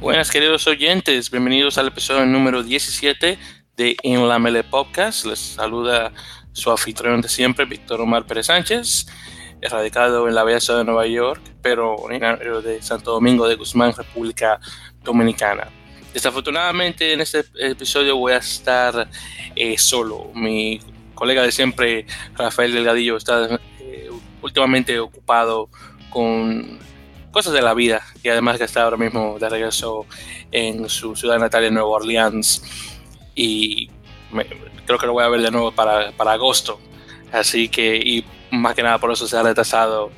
[0.00, 3.38] Buenas queridos oyentes, bienvenidos al episodio número 17
[3.76, 5.24] de En la Mele Podcast.
[5.26, 6.12] Les saluda
[6.52, 9.06] su anfitrión de siempre, Víctor Omar Pérez Sánchez,
[9.62, 11.96] radicado en la bella de Nueva York, pero
[12.64, 14.58] de Santo Domingo de Guzmán, República
[15.04, 15.68] Dominicana.
[16.12, 19.08] Desafortunadamente en este episodio voy a estar
[19.54, 20.32] eh, solo.
[20.34, 20.80] Mi
[21.18, 22.06] colega de siempre,
[22.36, 24.08] Rafael Delgadillo, está eh,
[24.40, 25.68] últimamente ocupado
[26.10, 26.78] con
[27.32, 30.06] cosas de la vida y además que está ahora mismo de regreso
[30.52, 32.62] en su ciudad natal en Nueva Orleans.
[33.34, 33.90] Y
[34.86, 36.80] creo que lo voy a ver de nuevo para, para, agosto.
[37.32, 40.10] Así que y más que nada por eso se ha retrasado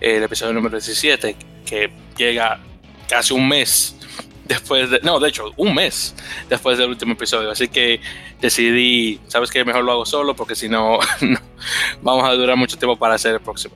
[0.00, 1.34] el episodio número 17
[1.64, 2.60] que llega
[3.08, 3.96] casi un mes
[4.44, 6.14] después de, no de hecho un mes
[6.48, 7.50] después del último episodio.
[7.50, 8.00] Así que
[8.42, 10.98] decidí sabes que mejor lo hago solo porque si no,
[12.02, 13.74] vamos a durar mucho tiempo para hacer el próximo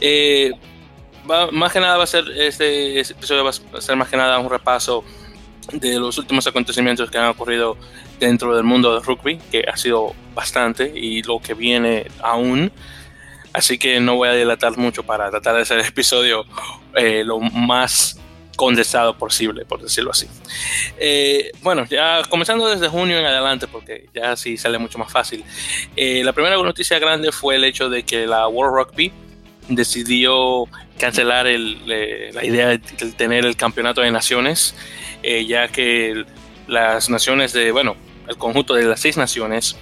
[0.00, 0.52] eh,
[1.52, 4.50] más que nada va a ser este, episodio va a ser más que nada un
[4.50, 5.04] repaso
[5.72, 7.76] de los últimos acontecimientos que han ocurrido
[8.18, 12.72] dentro del mundo del rugby, que ha sido bastante, y lo que viene aún.
[13.52, 16.44] Así que no voy a dilatar mucho para tratar de hacer el episodio
[16.96, 18.18] eh, lo más
[18.56, 20.28] condensado posible, por decirlo así.
[20.98, 25.44] Eh, bueno, ya comenzando desde junio en adelante, porque ya así sale mucho más fácil.
[25.96, 29.12] Eh, la primera noticia grande fue el hecho de que la World Rugby
[29.68, 30.64] decidió
[30.98, 34.74] cancelar la idea de tener el campeonato de naciones,
[35.22, 36.24] eh, ya que
[36.66, 37.96] las naciones de, bueno,
[38.28, 39.76] el conjunto de las seis naciones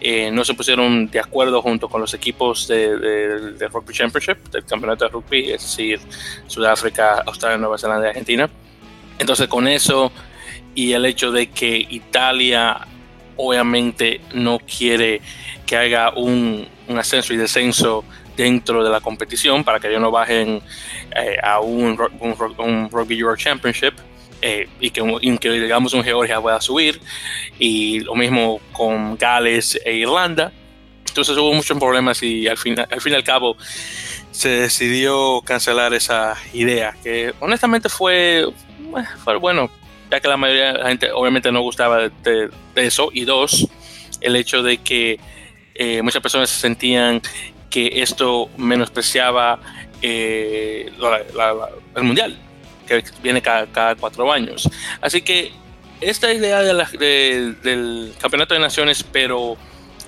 [0.00, 5.06] eh, no se pusieron de acuerdo junto con los equipos de, Rugby Championship, del campeonato
[5.06, 6.00] de rugby, es decir,
[6.46, 8.50] Sudáfrica, Australia, Nueva Zelanda y Argentina.
[9.18, 10.12] Entonces con eso
[10.74, 12.86] y el hecho de que Italia
[13.36, 15.20] obviamente no quiere
[15.64, 18.04] que haga un, ascenso y descenso
[18.36, 20.62] dentro de la competición para que ellos no bajen
[21.16, 23.94] eh, a un, un, Rugby Europe Championship
[24.46, 27.00] eh, y, que, digamos un Georgia pueda subir.
[27.58, 30.52] Y lo mismo con Gales e Irlanda.
[31.08, 33.56] Entonces hubo muchos problemas y al fin, al fin y al cabo
[34.30, 38.46] se decidió cancelar esa idea que honestamente fue,
[39.24, 39.70] fue bueno
[40.10, 43.08] ya que la mayoría de la gente obviamente no gustaba de, eso.
[43.12, 43.66] Y dos
[44.20, 45.18] el hecho de que
[45.74, 47.20] eh, muchas personas se sentían
[47.70, 49.58] que esto menospreciaba
[50.02, 50.92] eh,
[51.96, 52.38] el mundial,
[52.86, 54.68] que viene cada, cuatro años.
[55.00, 55.52] Así que
[56.00, 59.56] esta idea del campeonato de naciones, pero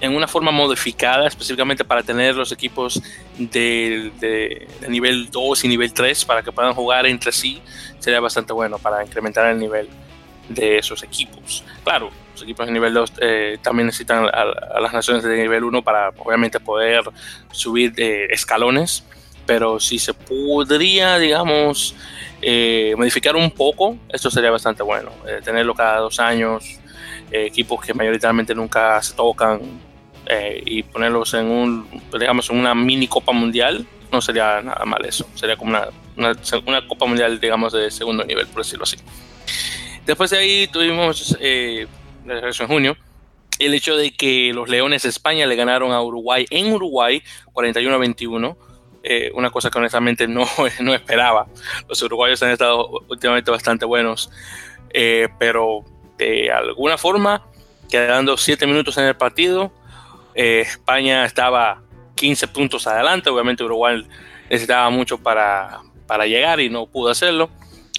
[0.00, 3.03] en una forma modificada, específicamente para tener los equipos
[3.37, 7.61] de, de, nivel 2 y nivel 3 para que puedan jugar entre sí,
[7.99, 9.89] sería bastante bueno para incrementar el nivel
[10.49, 11.65] de esos equipos.
[11.84, 15.83] Claro, los equipos de nivel 2 eh, también necesitan a, las naciones de nivel 1
[15.83, 17.03] para obviamente poder
[17.50, 19.05] subir de escalones,
[19.48, 21.94] pero si se podría, digamos,
[22.42, 25.10] eh, modificar un poco, esto sería bastante bueno.
[25.26, 26.78] Eh, tenerlo cada dos años,
[27.32, 29.60] equipos que mayoritariamente nunca se tocan
[30.66, 35.26] y ponerlos en un, digamos, en una mini Copa Mundial, no sería nada mal eso.
[35.34, 35.88] Sería como una,
[36.66, 38.97] una, Copa Mundial, digamos, de segundo nivel, por decirlo así.
[40.06, 41.86] Después de ahí tuvimos, eh,
[42.26, 42.97] en junio,
[43.59, 47.22] el hecho de que los Leones de España le ganaron a Uruguay en Uruguay
[47.53, 48.59] 41 a 21.
[49.11, 50.45] Eh, una cosa que honestamente no,
[50.81, 51.47] no esperaba.
[51.89, 54.31] Los uruguayos han estado últimamente bastante buenos,
[54.91, 55.83] eh, pero
[56.19, 57.43] de alguna forma,
[57.89, 59.73] quedando 7 minutos en el partido,
[60.35, 61.81] eh, España estaba
[62.17, 63.31] 15 puntos adelante.
[63.31, 64.07] Obviamente Uruguay
[64.51, 67.49] necesitaba mucho para, para llegar y no pudo hacerlo.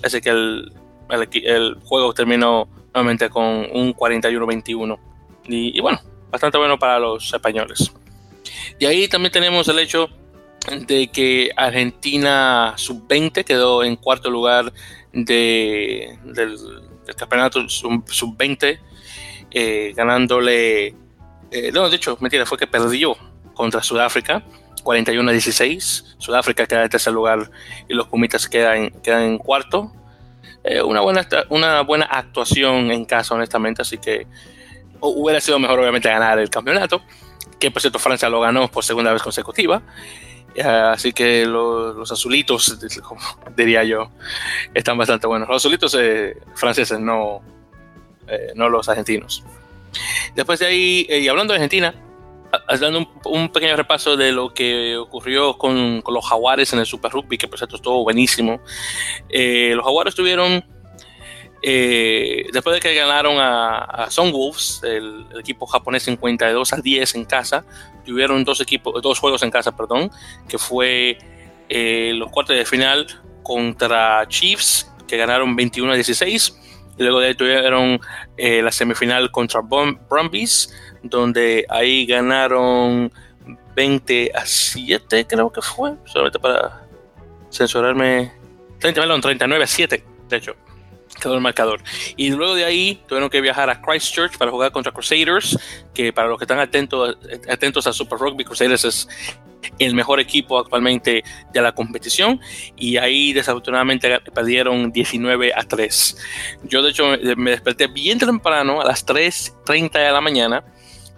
[0.04, 0.72] Así que el,
[1.10, 5.00] el, juego terminó nuevamente con un 41-21.
[5.48, 6.00] Y, bueno,
[6.30, 7.92] bastante bueno para los españoles.
[8.78, 10.08] Y ahí también tenemos el hecho
[10.70, 14.72] de que Argentina sub-20 quedó en cuarto lugar
[15.14, 16.58] de, del,
[17.18, 18.80] campeonato sub-20,
[19.52, 20.96] eh, ganándole,
[21.52, 23.16] eh, no, de hecho, mentira, fue que perdió
[23.54, 24.44] contra Sudáfrica,
[24.84, 26.16] 41 16.
[26.18, 27.52] Sudáfrica queda en tercer lugar
[27.88, 29.92] y los Pumitas quedan, quedan en cuarto.
[30.64, 34.28] Eh, una, buena, una buena actuación en casa, honestamente, así que
[35.02, 37.02] hubiera sido mejor obviamente ganar el campeonato,
[37.60, 39.82] que por cierto Francia lo ganó por segunda vez consecutiva,
[40.64, 42.78] así que los, azulitos,
[43.56, 44.12] diría yo,
[44.74, 45.48] están bastante buenos.
[45.48, 47.42] Los azulitos eh, franceses, no,
[48.56, 49.44] no los argentinos.
[50.36, 51.94] Después de ahí, y hablando de Argentina,
[52.80, 57.38] dando un, pequeño repaso de lo que ocurrió con, los jaguares en el Super Rugby,
[57.38, 58.60] que por cierto estuvo buenísimo.
[59.30, 60.64] Eh, los jaguares tuvieron
[61.62, 67.26] Eh, después de que ganaron a, a Wolves, el, equipo japonés 52 a 10 en
[67.26, 67.66] casa,
[68.06, 70.10] tuvieron dos, equipos, dos juegos en casa, perdón,
[70.48, 71.18] que fue
[71.68, 73.08] eh, los cuartos de final
[73.44, 76.56] contra Chiefs, que ganaron 21 a 16.
[76.98, 78.00] Y luego de ahí tuvieron
[78.38, 83.12] eh, la semifinal contra Brumbies, donde ahí ganaron
[83.74, 86.82] 20 a 7, creo que fue, solamente para
[87.50, 88.34] censurarme.
[88.80, 90.56] 30, 39 a 7, de hecho
[91.20, 91.82] quedó el marcador.
[92.18, 95.58] Y luego de ahí tuvieron que viajar a Christchurch para jugar contra Crusaders,
[95.94, 97.18] que para los que están atentos,
[97.50, 99.08] atentos a Super Rugby, Crusaders es
[99.78, 101.24] el mejor equipo actualmente
[101.54, 102.40] de la competición
[102.78, 106.18] y ahí desafortunadamente perdieron 19 a 3.
[106.64, 107.06] Yo de hecho
[107.36, 110.64] me desperté bien temprano a las 3.30 de la mañana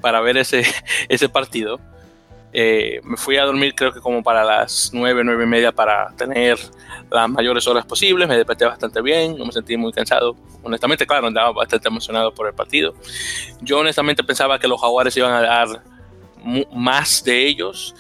[0.02, 0.64] para ver ese,
[1.10, 1.80] ese partido.
[2.54, 6.12] Eh, me fui a dormir creo que como para las 9, 9 y media para
[6.18, 6.60] tener
[7.10, 10.36] las mayores horas posibles, me desperté bastante bien, no me sentí muy cansado.
[10.64, 12.94] Honestamente, claro, andaba bastante emocionado por el partido.
[13.62, 15.68] Yo honestamente pensaba que los jaguares iban a dar
[16.74, 17.96] más de ellos.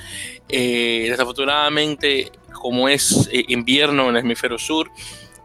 [0.49, 4.91] Eh, desafortunadamente, como es eh, invierno en el hemisferio sur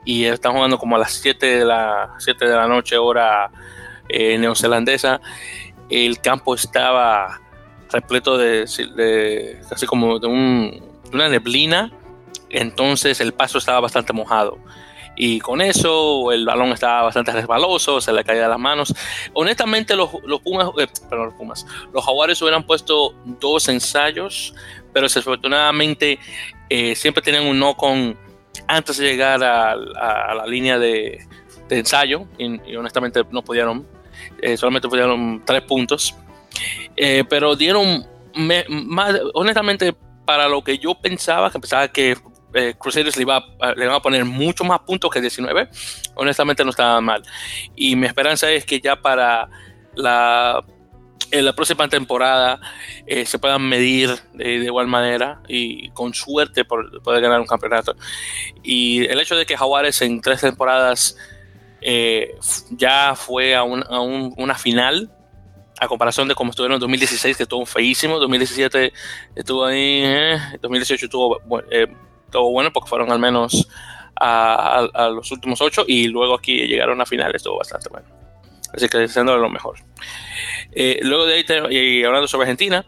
[0.04, 3.50] y están jugando como a las 7 de la, 7 de la noche hora
[4.08, 5.20] eh, neozelandesa,
[5.88, 7.40] el campo estaba
[7.90, 8.66] repleto de,
[8.96, 11.92] de casi como de, un, de una neblina
[12.50, 14.58] entonces el paso estaba bastante mojado.
[15.18, 18.94] Y con eso el balón estaba bastante resbaloso, se le caía de las manos.
[19.32, 20.10] Honestamente, los,
[20.44, 24.54] Pumas, eh, perdón, los Pumas, los Jaguares hubieran puesto dos ensayos,
[24.92, 26.18] pero desafortunadamente
[26.68, 28.16] eh, siempre tenían un no con
[28.68, 31.26] antes de llegar a, la línea de,
[31.70, 33.86] ensayo y, honestamente no pudieron,
[34.42, 36.14] eh, solamente pudieron tres puntos.
[37.28, 38.06] Pero dieron
[38.68, 39.94] más, honestamente,
[40.24, 42.16] para lo que yo pensaba, que pensaba que
[42.54, 45.68] eh, Crusaders le, iba a, le a poner mucho más puntos que 19,
[46.14, 47.22] honestamente no estaba mal.
[47.74, 49.48] Y mi esperanza es que ya para
[49.94, 50.64] la,
[51.30, 52.60] en la próxima temporada
[53.06, 57.96] eh, se puedan medir de, igual manera y con suerte poder ganar un campeonato.
[58.62, 61.16] Y el hecho de que Jaguares en tres temporadas
[61.80, 62.34] eh,
[62.70, 65.15] ya fue a, una final
[65.78, 68.93] a comparación de cómo estuvieron en 2016, que estuvo feísimo, 2017
[69.34, 70.02] estuvo ahí,
[70.61, 71.40] 2018 estuvo
[72.26, 73.69] estuvo bueno porque fueron al menos
[74.19, 78.06] a, los últimos ocho y luego aquí llegaron a finales, estuvo bastante bueno.
[78.73, 79.78] Así que siendo lo mejor.
[80.73, 82.84] Eh, luego de ahí, y hablando sobre Argentina,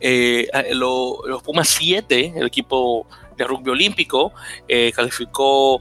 [0.00, 3.06] eh, los Pumas 7, el equipo
[3.36, 4.32] de rugby olímpico,
[4.68, 5.80] eh, calificó,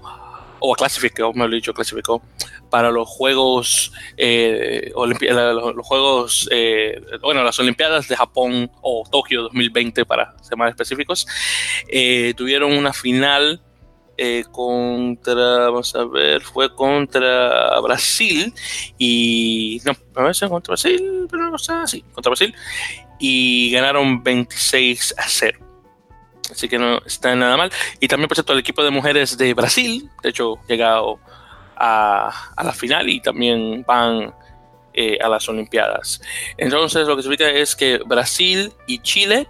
[0.65, 2.21] o clasificó, mejor dicho, clasificó
[2.69, 6.50] para los Juegos, los, Juegos,
[7.21, 11.27] bueno, las Olimpiadas de Japón o Tokio 2020 para ser más específicos,
[12.38, 13.62] tuvieron una final
[14.51, 18.54] contra, vamos a ver, fue contra Brasil
[18.98, 22.56] y, no, a si contra Brasil, pero no sé, sí, contra Brasil
[23.19, 25.72] y ganaron 26 a 0.
[26.53, 27.71] Así que no está nada mal.
[28.00, 31.19] Y también, por cierto, el equipo de mujeres de Brasil, de hecho, llegado
[31.75, 32.31] a,
[32.63, 34.33] la final y también van
[34.94, 36.21] eh, a las Olimpiadas.
[36.57, 39.47] Entonces lo que significa es que Brasil y Chile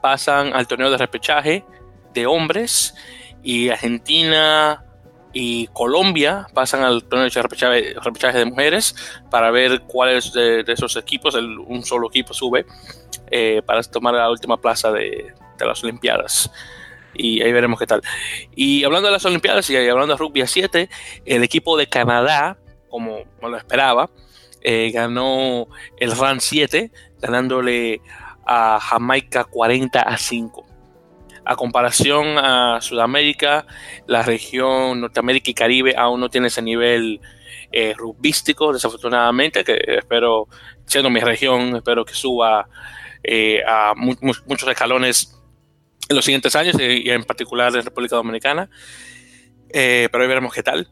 [0.00, 1.64] pasan al torneo de repechaje
[2.14, 2.94] de hombres
[3.42, 4.84] y Argentina
[5.32, 7.42] y Colombia pasan al torneo de
[8.00, 8.94] repechaje, de mujeres
[9.30, 12.64] para ver cuáles de, esos equipos, un solo equipo sube
[13.30, 15.34] eh, para tomar la última plaza de,
[15.64, 16.50] de las Olimpiadas
[17.18, 18.00] y ahí veremos qué tal.
[18.54, 20.88] Y hablando de las Olimpiadas y hablando de rugby a 7,
[21.26, 24.08] el equipo de Canadá, como lo esperaba,
[24.62, 28.00] eh, ganó el RAN 7, ganándole
[28.46, 30.66] a Jamaica 40 a 5.
[31.44, 33.66] A comparación a Sudamérica,
[34.06, 37.20] la región Norteamérica y Caribe aún no tiene ese nivel
[37.72, 40.46] eh, rugbístico, desafortunadamente, que espero,
[40.86, 42.68] siendo mi región, espero que suba
[43.22, 45.37] eh, a muchos escalones
[46.08, 48.68] en los siguientes años y en particular en República Dominicana.
[49.70, 50.88] Eh, pero ahí veremos qué tal.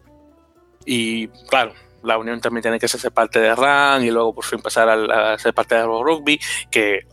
[0.84, 4.60] Y claro, la Unión también tiene que ser parte de RAN y luego por fin
[4.60, 6.38] pasar a, ser parte de Rugby,
[6.70, 7.06] que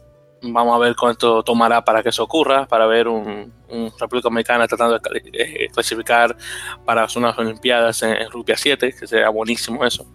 [0.43, 3.51] vamos a ver cuánto tomará para que eso ocurra, para ver un,
[3.99, 6.35] República Dominicana tratando de eh, clasificar
[6.85, 10.05] para unas Olimpiadas en, Rugby a 7, que sería buenísimo eso.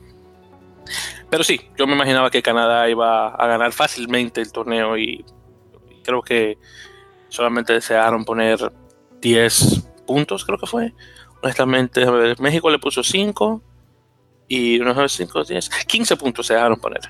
[1.29, 5.25] Pero sí, yo me imaginaba que Canadá iba a ganar fácilmente el torneo y
[6.05, 6.57] creo que
[7.29, 8.73] solamente desearon poner
[9.21, 10.93] 10 puntos, creo que fue.
[11.43, 12.05] Honestamente,
[12.39, 13.63] México le puso 5
[14.49, 17.01] y unos 5, 10, 15 puntos se dejaron poner.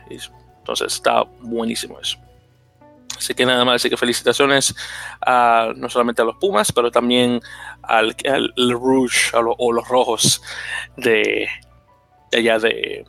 [0.59, 2.19] Entonces está buenísimo eso.
[3.17, 4.75] Así que nada más, así que felicitaciones
[5.21, 7.41] a, no solamente a los Pumas, pero también
[7.83, 10.41] al, al Rouge o los rojos
[10.97, 11.49] de,
[12.31, 13.05] de allá de,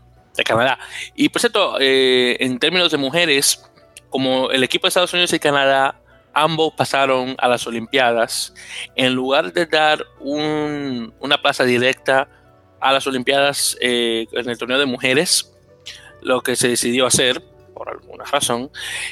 [0.46, 0.80] Canadá.
[1.16, 3.62] Y por cierto, eh, en términos de mujeres,
[4.10, 5.99] como el equipo de Estados Unidos y Canadá
[6.33, 8.53] ambos pasaron a las Olimpiadas,
[8.95, 12.29] en lugar de dar una plaza directa
[12.79, 15.53] a las Olimpiadas eh, en el torneo de mujeres,
[16.21, 17.41] lo que se decidió hacer,
[17.74, 18.69] por alguna razón,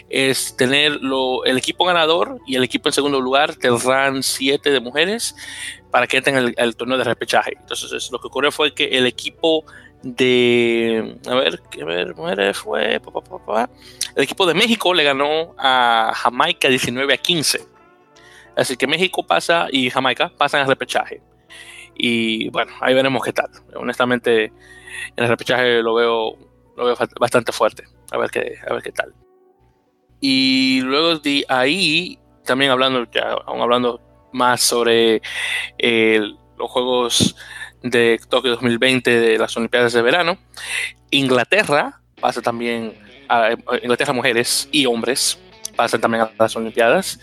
[0.09, 0.99] es tener
[1.45, 5.35] el equipo ganador y el equipo en segundo lugar tendrán siete de mujeres
[5.91, 7.53] para que entren el, el torneo de repechaje.
[7.59, 9.65] Entonces, lo que ocurrió fue que el equipo
[10.15, 11.17] de.
[11.27, 12.95] A ver, a ver, mujeres fue.
[12.95, 17.61] el equipo de México le ganó a Jamaica 19 a 15.
[18.55, 21.21] Así que México pasa y Jamaica pasan al repechaje.
[21.95, 23.49] Y bueno, ahí veremos qué tal.
[23.75, 26.37] Honestamente, en el repechaje lo veo,
[26.75, 27.83] lo veo bastante fuerte.
[28.11, 29.13] A ver qué, a ver qué tal.
[30.19, 34.01] Y luego de ahí, también hablando, ya, aún hablando
[34.33, 35.21] más sobre
[35.77, 36.19] eh,
[36.57, 37.35] los Juegos
[37.83, 40.37] de Tokio 2020 de las Olimpiadas de Verano.
[41.11, 42.93] Inglaterra pasa también
[43.29, 45.39] a Inglaterra mujeres y hombres
[45.77, 47.21] pasan también a las Olimpiadas.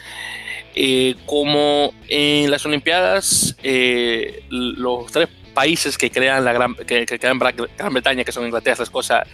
[0.74, 7.18] Eh, como en las Olimpiadas, eh, los tres países que crean la gran, que, que
[7.18, 9.26] crean Gran Bretaña, que son Inglaterra, Escocia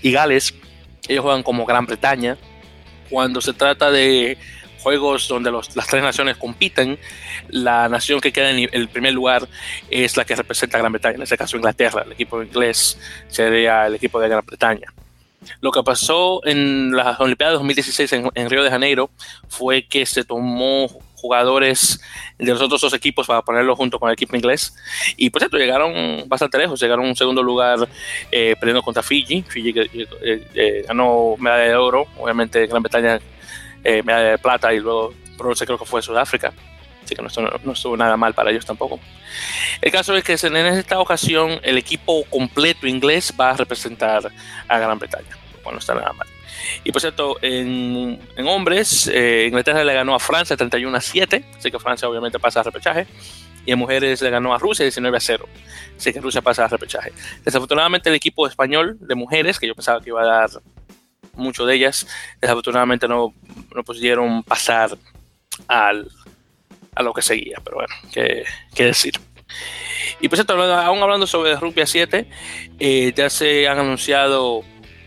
[0.00, 0.54] y Gales,
[1.06, 2.38] ellos juegan como Gran Bretaña.
[3.10, 4.38] Cuando se trata de
[4.82, 6.98] juegos donde las tres naciones compiten,
[7.48, 9.48] la nación que queda en el primer lugar
[9.90, 13.86] es la que representa a Gran Bretaña, en este caso Inglaterra, el equipo inglés sería
[13.86, 14.92] el equipo de Gran Bretaña.
[15.60, 19.10] Lo que pasó en las Olimpiadas 2016 en, Río de Janeiro
[19.48, 22.00] fue que se tomó jugadores
[22.38, 24.74] de los otros dos equipos para ponerlo junto con el equipo inglés.
[25.16, 27.88] Y por cierto, llegaron bastante lejos, llegaron a un segundo lugar
[28.30, 29.42] eh, perdiendo contra Fiji.
[29.42, 30.06] Fiji eh,
[30.54, 33.20] eh, ganó medalla de oro, obviamente Gran Bretaña
[33.88, 36.52] eh, medalla de plata y luego bronce creo que fue Sudáfrica.
[37.02, 39.00] Así que no estuvo, nada mal para ellos tampoco.
[39.80, 44.30] El caso es que en esta ocasión el equipo completo inglés va a representar
[44.68, 45.38] a Gran Bretaña.
[45.64, 46.26] Bueno, no está nada mal.
[46.84, 51.70] Y por cierto, en, hombres, eh, Inglaterra le ganó a Francia 31 a 7, así
[51.70, 53.06] que Francia obviamente pasa al repechaje.
[53.64, 55.48] Y en mujeres le ganó a Rusia 19 a 0,
[55.96, 57.12] así que Rusia pasa al repechaje.
[57.42, 60.50] Desafortunadamente el equipo español de mujeres, que yo pensaba que iba a dar
[61.38, 62.06] mucho de ellas,
[62.40, 63.34] desafortunadamente no,
[63.74, 64.96] no pudieron pasar
[65.66, 66.08] al,
[66.94, 69.14] a lo que seguía, pero bueno, qué, qué decir.
[70.20, 72.28] Y pues esto, aún hablando sobre 7,
[72.78, 74.62] eh, ya se han anunciado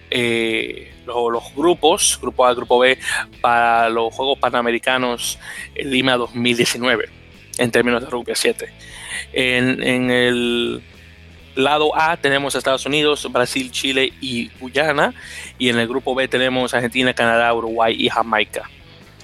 [0.09, 2.97] eh, los, grupos, grupo A, grupo B,
[3.41, 5.37] para los Juegos Panamericanos
[5.75, 7.09] en Lima 2019,
[7.57, 8.71] en términos de Rugby 7.
[9.33, 10.81] En, en el
[11.55, 15.13] lado A tenemos Estados Unidos, Brasil, Chile y Guyana.
[15.57, 18.69] Y en el grupo B tenemos Argentina, Canadá, Uruguay y Jamaica.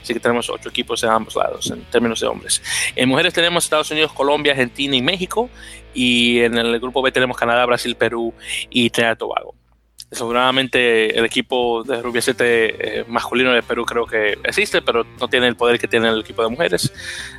[0.01, 2.62] Así que tenemos ocho equipos en ambos lados en términos de hombres.
[2.96, 5.50] En mujeres tenemos Estados Unidos, Colombia, Argentina y México.
[5.93, 8.34] Y en el grupo B tenemos Canadá, Brasil, Perú
[8.69, 9.55] y Trinidad y Tobago.
[10.10, 12.46] Desafortunadamente el equipo de rugby 7
[13.00, 16.22] eh, masculino de Perú creo que existe, pero no tiene el poder que tiene el
[16.22, 16.93] equipo de mujeres.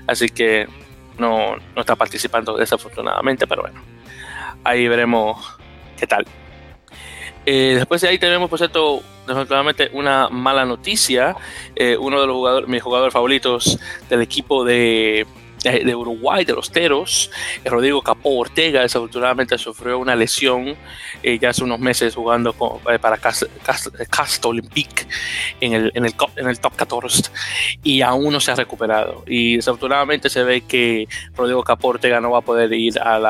[0.06, 0.68] Así que
[1.16, 3.97] no, no está participando desafortunadamente, pero bueno
[4.68, 5.58] ahí veremos
[5.98, 6.26] qué tal.
[7.46, 11.34] Eh, después de ahí tenemos, por cierto, desafortunadamente una mala noticia.
[11.74, 13.78] Eh, uno de los jugadores, mis jugadores favoritos
[14.10, 15.26] del equipo de
[15.62, 17.30] de Uruguay, de los Teros.
[17.64, 20.76] Eh, Rodrigo Capó Ortega desafortunadamente sufrió una lesión
[21.22, 25.06] eh, ya hace unos meses jugando para Cast, Olympique
[25.60, 27.30] en el, en, el, en el top 14
[27.82, 29.24] y aún no se ha recuperado.
[29.26, 33.26] Y desafortunadamente se ve que Rodrigo Capó Ortega no va a poder ir al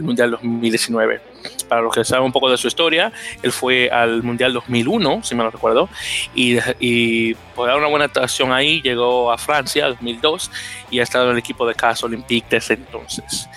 [0.00, 1.27] Mundial 2019
[1.68, 5.34] para los que saben un poco de su historia, él fue al Mundial 2001, si
[5.34, 5.88] me lo recuerdo,
[6.34, 10.50] y, y por dar una buena actuación ahí, llegó a Francia 2002
[10.90, 13.48] y ha estado en el equipo de Casa Olympique desde entonces.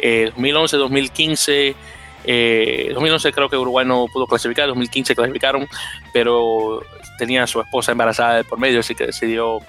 [0.00, 1.74] 2011, 2015...
[2.22, 5.66] 2011 creo que Uruguay no pudo clasificar, 2015 clasificaron,
[6.12, 6.82] pero
[7.18, 9.60] tenía a su esposa embarazada por medio, así que decidió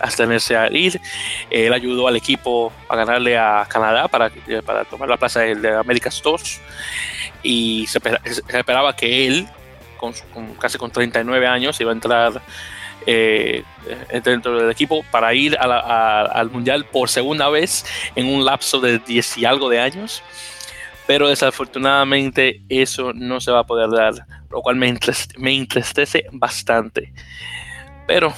[0.00, 1.00] abstenerse a ir.
[1.50, 4.30] Él ayudó al equipo a ganarle a Canadá para,
[4.64, 6.60] para tomar la plaza de America's 2
[7.42, 9.48] y se, esperaba que él,
[9.96, 10.12] con,
[10.60, 12.42] casi con 39 años, iba a entrar
[13.06, 13.62] eh,
[14.24, 19.38] dentro del equipo para ir al Mundial por segunda vez en un lapso de 10
[19.38, 20.22] y algo de años.
[21.06, 24.94] Pero desafortunadamente eso no se va a poder dar, lo cual me,
[25.38, 27.14] me entristece bastante.
[28.06, 28.34] Pero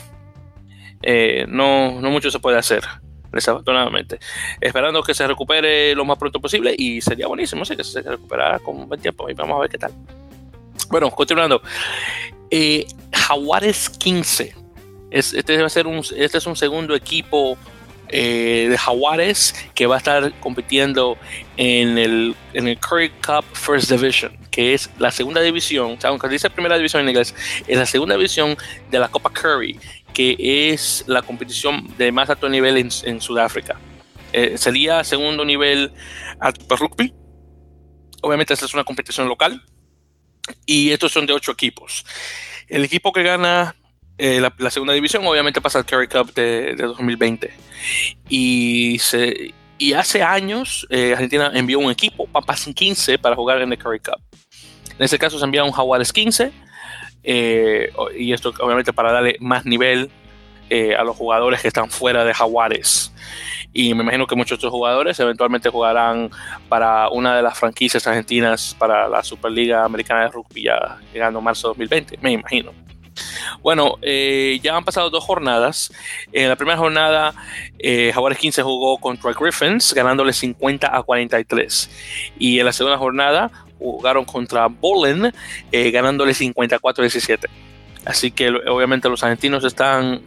[1.03, 2.85] eh, no, no mucho se puede hacer
[3.33, 4.19] desafortunadamente.
[4.61, 8.89] Esperando que se recupere lo más pronto posible y sería buenísimo, que se recuperara con
[8.89, 9.93] buen tiempo y vamos a ver qué tal.
[10.91, 11.63] Bueno, continuando.
[12.51, 14.55] Eh, Jaguares 15.
[15.11, 17.57] este, va a ser un, este es un segundo equipo
[18.13, 21.17] eh, de Jaguares que va a estar compitiendo
[21.57, 26.11] en el, en el Curry Cup First Division, que es la segunda división, o sea,
[26.11, 27.33] aunque dice primera división en inglés,
[27.69, 28.57] es la segunda división
[28.91, 29.79] de la Copa Curry,
[30.13, 33.79] que es la competición de más alto nivel en, Sudáfrica.
[34.33, 35.93] Eh, sería segundo nivel
[36.41, 37.13] al rugby.
[38.23, 39.63] Obviamente esta es una competición local.
[40.67, 42.05] Y estos son de ocho equipos.
[42.69, 43.75] El equipo que gana
[44.23, 47.51] eh, la, segunda división obviamente pasa al Curry Cup de, 2020.
[48.29, 49.01] Y,
[49.97, 54.21] hace años eh, Argentina envió un equipo, Papas 15, para jugar en el Curry Cup.
[54.99, 56.53] En ese caso se envía un Jaguares 15.
[57.23, 60.11] Eh, y esto obviamente para darle más nivel
[60.97, 63.13] a los jugadores que están fuera de Jaguares.
[63.73, 66.31] Y me imagino que muchos de estos jugadores eventualmente jugarán
[66.69, 71.43] para una de las franquicias argentinas para la Superliga Americana de Rugby ya llegando a
[71.43, 72.73] marzo de 2020, me imagino.
[73.63, 75.93] Bueno, eh, ya han pasado dos jornadas.
[76.33, 77.35] En la primera jornada,
[77.79, 81.91] eh, Jaguares 15 jugó contra Griffins, ganándole 50 a 43.
[82.39, 85.33] Y en la segunda jornada jugaron contra Bolen,
[85.73, 87.49] eh, ganándole 54 a 17.
[88.05, 90.23] Así que obviamente los argentinos están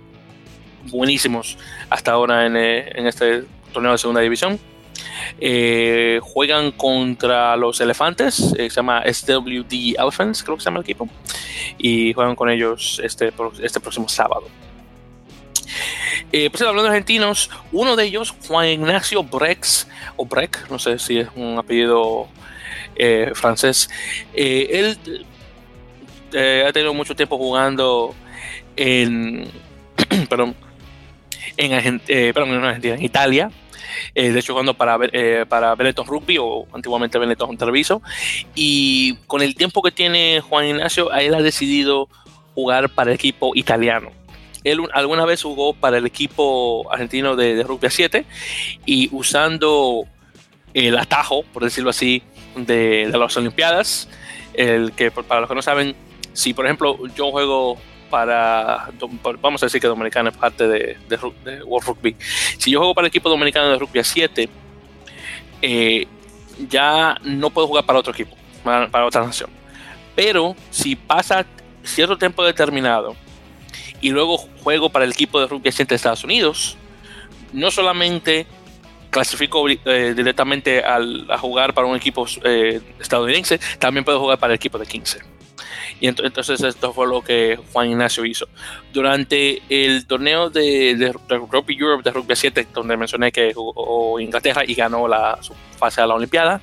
[0.89, 1.57] buenísimos
[1.89, 4.60] hasta ahora en, eh, en este torneo de segunda división.
[5.39, 10.83] Eh, juegan contra los elefantes, eh, se llama SWD Elephants, creo que se llama el
[10.83, 11.10] equipo,
[11.77, 14.48] y juegan con ellos este, este próximo sábado.
[16.31, 21.19] Pues hablando de argentinos, uno de ellos, Juan Ignacio Brex, o Breck, no sé si
[21.19, 22.27] es un apellido
[23.34, 23.90] francés,
[24.34, 24.98] él
[26.34, 28.16] ha tenido mucho tiempo jugando
[28.76, 29.50] en,
[30.30, 30.56] perdón,
[31.58, 32.00] en,
[32.34, 33.52] perdón, en Argentina, en Italia,
[34.16, 38.02] eh, de hecho jugando para, eh, para Benetton Rugby o antiguamente Benetton Televiso.
[38.56, 42.10] Y con el tiempo que tiene Juan Ignacio, él ha decidido
[42.54, 44.12] jugar para el equipo italiano.
[44.64, 48.26] Él alguna vez jugó para el equipo argentino de, Rugby 7
[48.86, 50.06] y usando
[50.74, 52.24] el atajo, por decirlo así,
[52.55, 54.10] de, de las Olimpiadas,
[54.53, 55.95] el que para los que no saben,
[56.33, 57.77] si por ejemplo yo juego
[58.13, 58.91] para,
[59.41, 60.98] vamos a decir que Dominicana es parte de,
[61.65, 62.15] World Rugby.
[62.60, 64.50] Si yo juego para el equipo dominicano de Rugby a 7,
[65.63, 66.07] eh,
[66.70, 69.50] ya no puedo jugar para otro equipo, para, otra nación.
[70.16, 71.44] Pero si pasa
[71.81, 73.16] cierto tiempo determinado
[74.00, 76.77] y luego juego para el equipo de Rugby a 7 de Estados Unidos,
[77.51, 78.46] no solamente
[79.14, 84.54] clasifico eh, directamente al, a jugar para un equipo eh, estadounidense, también puedo jugar para
[84.54, 85.20] el equipo de 15.
[86.02, 88.48] Y entonces esto fue lo que Juan Ignacio hizo.
[88.92, 94.74] Durante el torneo de, Rugby Europe de Rugby 7, donde mencioné que jugó Inglaterra y
[94.74, 96.60] ganó la, su fase a la Olimpiada,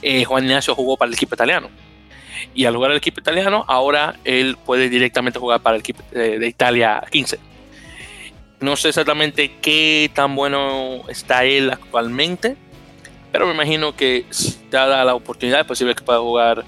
[0.00, 1.68] eh, Juan Ignacio jugó para el equipo italiano.
[2.54, 6.46] Y al jugar el equipo italiano, ahora él puede directamente jugar para el equipo de,
[6.46, 7.38] Italia 15.
[8.60, 12.56] No sé exactamente qué tan bueno está él actualmente,
[13.32, 14.26] pero me imagino que
[14.70, 16.64] dada la oportunidad es posible que pueda jugar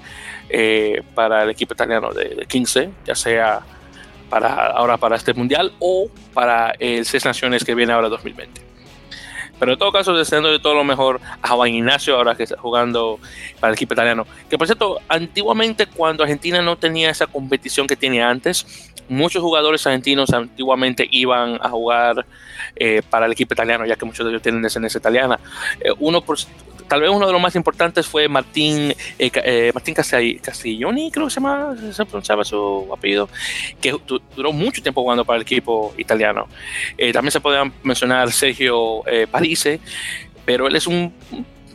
[0.49, 3.61] eh, para el equipo italiano de, 15, ya sea
[4.29, 8.72] para ahora para este mundial o para el Seis Naciones que viene ahora 2020.
[9.63, 12.57] Pero en todo caso, deseando de todo lo mejor a Juan Ignacio, ahora que está
[12.57, 13.17] jugando
[13.61, 14.27] para el equipo italiano.
[14.49, 19.87] Que por cierto, antiguamente cuando Argentina no tenía esa competición que tiene antes, muchos jugadores
[19.87, 22.25] argentinos antiguamente iban a jugar
[22.75, 25.39] eh, para el equipo italiano, ya que muchos de ellos tienen descendencia italiana.
[25.79, 26.37] Eh, uno por,
[26.87, 31.31] tal vez uno de los más importantes fue Martín, eh, eh Martín Castiglioni, creo que
[31.31, 33.29] se, llama, se pronunciaba su apellido,
[33.81, 33.95] que
[34.35, 36.47] duró mucho tiempo jugando para el equipo italiano.
[36.97, 39.79] Eh, también se podía mencionar Sergio eh, Parise,
[40.45, 41.13] pero él es un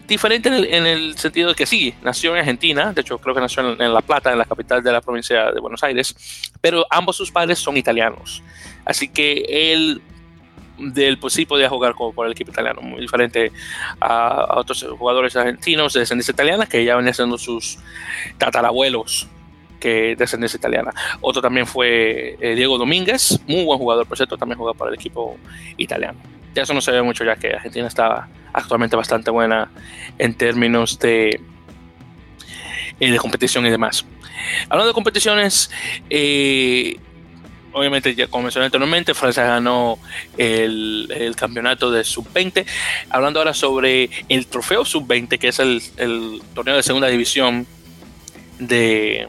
[0.06, 3.78] diferente en el, sentido de que sí, nació en Argentina, de hecho creo que nació
[3.78, 7.30] en, La Plata, en la capital de la provincia de Buenos Aires, pero ambos sus
[7.30, 8.42] padres son italianos.
[8.86, 10.00] Así que él
[10.78, 13.52] del pues sí podía jugar con, el equipo italiano, muy diferente
[14.00, 17.78] a, otros jugadores argentinos de descendencia italiana que ya venían siendo sus
[18.38, 19.28] tatarabuelos
[19.80, 20.92] que de descendencia italiana.
[21.20, 24.96] Otro también fue eh, Diego Domínguez, muy buen jugador, por cierto, también jugaba para el
[24.96, 25.36] equipo
[25.76, 26.18] italiano.
[26.54, 29.70] Ya eso no se ve mucho ya que Argentina está actualmente bastante buena
[30.18, 31.40] en términos de,
[33.00, 34.04] eh, de competición y demás.
[34.68, 35.70] Hablando de competiciones,
[36.10, 36.96] eh,
[37.72, 39.98] obviamente, ya como mencioné anteriormente, Francia ganó
[40.36, 42.64] el, campeonato de sub-20.
[43.10, 47.66] Hablando ahora sobre el trofeo sub-20, que es el, torneo de segunda división
[48.58, 49.28] de.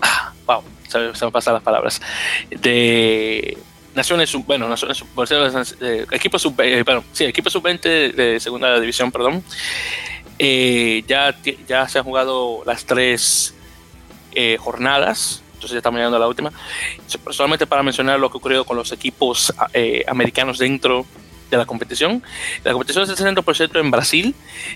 [0.00, 2.00] Ah, wow, se, me pasan las palabras.
[2.50, 3.56] De
[3.94, 4.44] Naciones Sub.
[4.44, 5.08] Bueno, Naciones Sub.
[5.80, 9.42] Eh, equipo sub eh, sí, equipo sub-20 de, segunda división, perdón.
[10.38, 11.36] Eh, ya,
[11.68, 13.54] ya se han jugado las tres
[14.58, 16.52] jornadas entonces ya estamos llegando a la última.
[17.30, 21.06] Solamente para mencionar lo que ha ocurrido con los equipos eh, americanos dentro
[21.50, 22.22] de la competición.
[22.64, 24.34] La competición es el 60% en Brasil.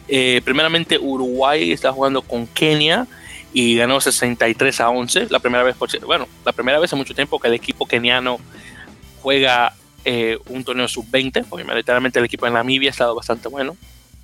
[0.09, 3.07] Eh, primeramente Uruguay está jugando con Kenia
[3.53, 5.27] y ganó 63 a 11.
[5.29, 8.39] La primera vez, bueno, la primera vez en mucho tiempo que el equipo keniano
[9.21, 9.75] juega
[10.07, 13.77] eh, un torneo sub-20, porque literalmente el equipo de Namibia ha estado bastante bueno.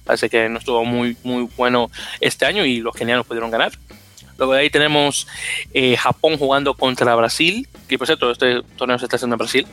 [0.04, 3.72] Parece que no estuvo muy, muy bueno este año y los kenianos pudieron ganar.
[4.38, 5.26] Luego de ahí tenemos
[5.72, 9.66] eh, Japón jugando contra Brasil, que por cierto, este torneo se está haciendo en Brasil.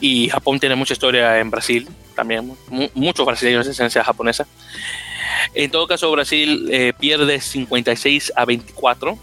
[0.00, 2.54] Y Japón tiene mucha historia en Brasil, también
[2.94, 4.46] muchos brasileños de esencia japonesa.
[5.54, 9.18] En todo caso, Brasil eh, pierde 56 a 24.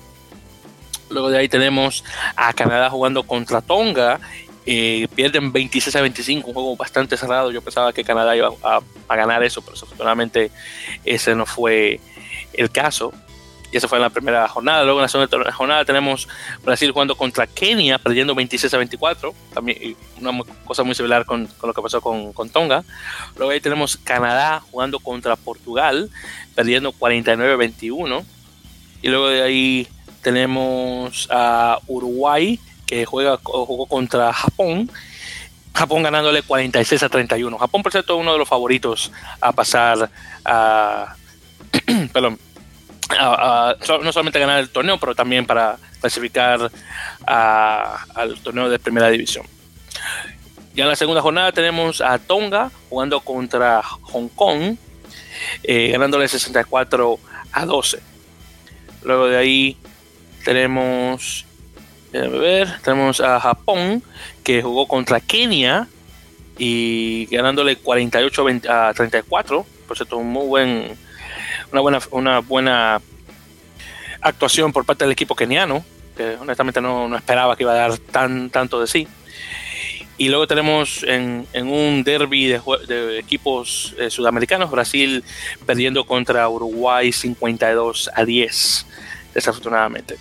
[1.09, 2.03] Luego de ahí tenemos
[2.35, 4.19] a Canadá jugando contra Tonga.
[4.65, 7.51] Eh, pierden 26 a 25, un juego bastante cerrado.
[7.51, 10.49] Yo pensaba que Canadá iba a, a ganar eso, pero desafortunadamente
[11.05, 11.99] ese no fue
[12.53, 13.13] el caso
[13.73, 14.83] y eso fue en la primera jornada.
[14.83, 16.27] Luego en la segunda jornada tenemos
[16.63, 19.33] Brasil jugando contra Kenia, perdiendo 26 a 24.
[19.51, 22.83] También una cosa muy similar con, lo que pasó con, Tonga.
[23.35, 26.11] Luego ahí tenemos Canadá jugando contra Portugal,
[26.53, 28.23] perdiendo 49 a 21.
[29.01, 29.87] Y luego de ahí
[30.21, 34.91] tenemos a Uruguay, que juega, jugó contra Japón.
[35.73, 37.57] Japón ganándole 46 a 31.
[37.57, 40.11] Japón, por cierto, uno de los favoritos a pasar
[40.45, 41.15] a.
[42.13, 42.37] perdón,
[43.19, 46.71] no solamente ganar el torneo, pero también para clasificar
[47.25, 49.45] al torneo de primera división.
[50.75, 54.75] Ya en la segunda jornada tenemos a Tonga jugando contra Hong Kong,
[55.63, 57.19] eh, ganándole 64
[57.51, 57.99] a 12.
[59.03, 59.77] Luego de ahí
[60.43, 61.45] tenemos,
[62.11, 64.01] ver, tenemos a Japón
[64.43, 65.87] que jugó contra Kenia
[66.57, 69.65] y ganándole 48 a 34.
[69.87, 70.97] Por cierto, un muy buen
[71.73, 73.01] una buena, una buena
[74.21, 75.83] actuación por parte del equipo keniano,
[76.15, 79.07] que honestamente no, esperaba que iba a dar tan, tanto de sí.
[80.15, 85.23] Y luego tenemos en, un derby de, equipos eh, sudamericanos, Brasil
[85.65, 88.85] perdiendo contra Uruguay 52 a 10,
[89.33, 90.17] desafortunadamente.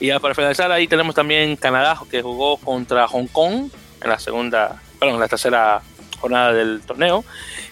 [0.00, 3.70] Y ya para finalizar, ahí tenemos también Canadá, que jugó contra Hong Kong
[4.02, 5.80] en la segunda, perdón, en la tercera
[6.18, 7.24] jornada del torneo.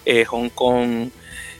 [0.05, 1.09] Eh, Hong Kong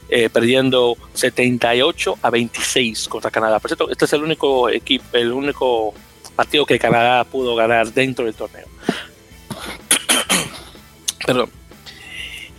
[0.09, 3.59] eh, perdiendo 78 a 26 contra Canadá.
[3.59, 5.95] Por cierto, este es el único equipo, el único
[6.35, 8.67] partido que Canadá pudo ganar dentro del torneo.
[11.25, 11.49] Perdón.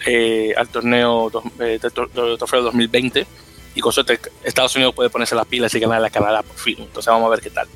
[0.06, 1.80] eh, al torneo del
[2.38, 3.28] trofeo 2020.
[3.76, 6.78] Y con suerte Estados Unidos puede ponerse las pilas y ganar a Canadá por fin.
[6.80, 7.68] Entonces vamos a ver qué tal.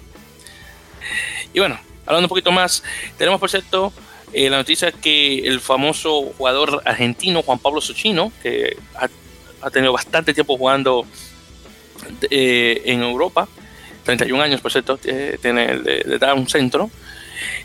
[1.54, 2.84] Y bueno, hablando un poquito más,
[3.18, 3.94] tenemos por cierto
[4.34, 9.94] eh, la noticia es que el famoso jugador argentino Juan Pablo Sochino, que ha, tenido
[9.94, 11.06] bastante tiempo jugando
[12.30, 13.48] eh, en Europa,
[14.04, 16.90] 31 años por cierto, tiene de, dar un centro.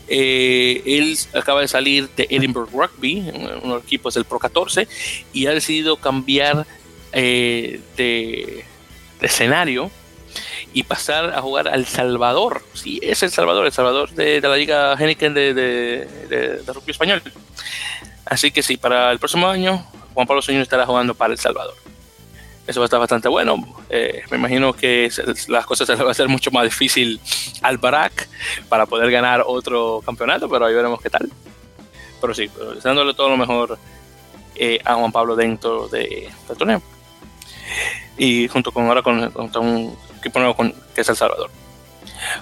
[0.07, 4.87] Eh, él acaba de salir de Edinburgh Rugby, uno de los equipos del Pro 14,
[5.33, 6.65] y ha decidido cambiar
[7.11, 8.63] de
[9.21, 9.89] escenario
[10.73, 12.63] y pasar a jugar al Salvador.
[12.73, 17.21] Sí, es El Salvador, El Salvador de, la Liga Heineken de, de, rugby español.
[18.25, 21.75] Así que sí, para el próximo año, Juan Pablo Sueño estará jugando para El Salvador.
[22.67, 23.55] Eso va a estar bastante bueno.
[23.89, 25.09] Eh, me imagino que
[25.47, 27.21] las cosas se le va a hacer mucho más difícil
[27.61, 28.27] al Barak
[28.67, 31.31] para poder ganar otro campeonato, pero ahí veremos qué tal.
[32.19, 32.49] Pero sí,
[32.83, 33.79] dándole todo lo mejor
[34.55, 36.81] eh, a Juan Pablo dentro de, del torneo.
[38.17, 41.49] Y junto con ahora con, con un equipo con, que es El Salvador.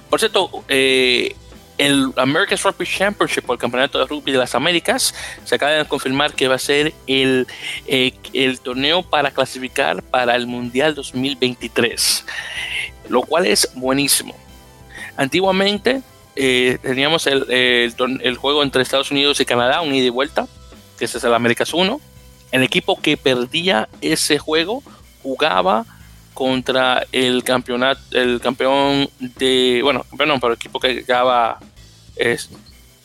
[0.10, 1.36] Por cierto, eh,
[1.78, 5.86] el American Rugby Championship, o el Campeonato de Rugby de las Américas, se acaba de
[5.86, 7.48] confirmar que va a ser el,
[7.88, 12.26] eh, el torneo para clasificar para el Mundial 2023,
[13.10, 14.36] lo cual es buenísimo.
[15.18, 16.02] Antiguamente
[16.36, 20.48] eh, teníamos el, el, juego entre Estados Unidos y Canadá, un ida y vuelta,
[20.98, 22.00] que es el Américas 1.
[22.52, 24.82] El equipo que perdía ese juego
[25.24, 25.86] jugaba
[26.36, 31.60] contra el campeonato, el campeón de, bueno, campeón no, pero el equipo que llegaba
[32.16, 32.52] es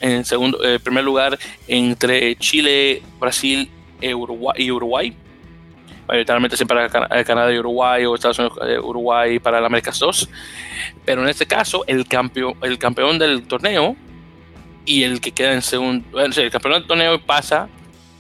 [0.00, 1.38] en segundo, eh, primer lugar
[1.68, 3.70] entre Chile, Brasil
[4.02, 5.16] Uruguay, y Uruguay.
[6.08, 10.28] mayoritariamente siempre para Canadá y Uruguay o Estados Unidos, eh, Uruguay para el Américas 2.
[11.04, 13.94] Pero en este caso, el campeón, el campeón del torneo
[14.84, 17.68] y el que queda en segundo, el campeón del torneo pasa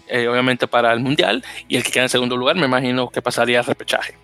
[0.06, 3.22] eh, obviamente para el mundial y el que queda en segundo lugar me imagino que
[3.22, 4.14] pasaría al repechaje.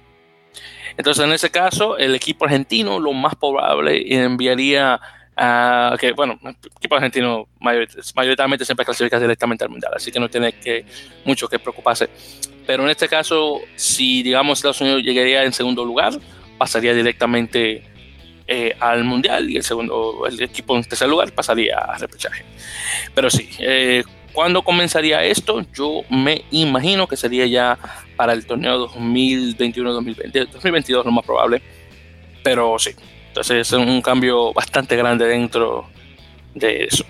[0.97, 5.01] Entonces en ese caso el equipo argentino lo más probable enviaría
[5.37, 10.31] a que bueno, el equipo argentino mayoritariamente siempre clasifica directamente al mundial, así que no
[10.31, 10.87] tiene que
[11.25, 12.09] mucho que preocuparse.
[12.67, 16.15] Pero en este caso, si digamos Estados Unidos llegaría en segundo lugar,
[16.59, 17.85] pasaría directamente
[18.49, 22.45] eh, al mundial y el segundo, el equipo en tercer lugar pasaría a repechaje.
[23.15, 24.05] Pero sí, eh,
[24.37, 25.65] ¿cuándo comenzaría esto?
[25.73, 27.79] Yo me imagino que sería ya
[28.17, 31.63] para el torneo 2021-2020, 2022 lo más probable,
[32.45, 32.91] pero sí,
[33.29, 35.89] entonces es un cambio bastante grande dentro
[36.55, 37.07] de eso.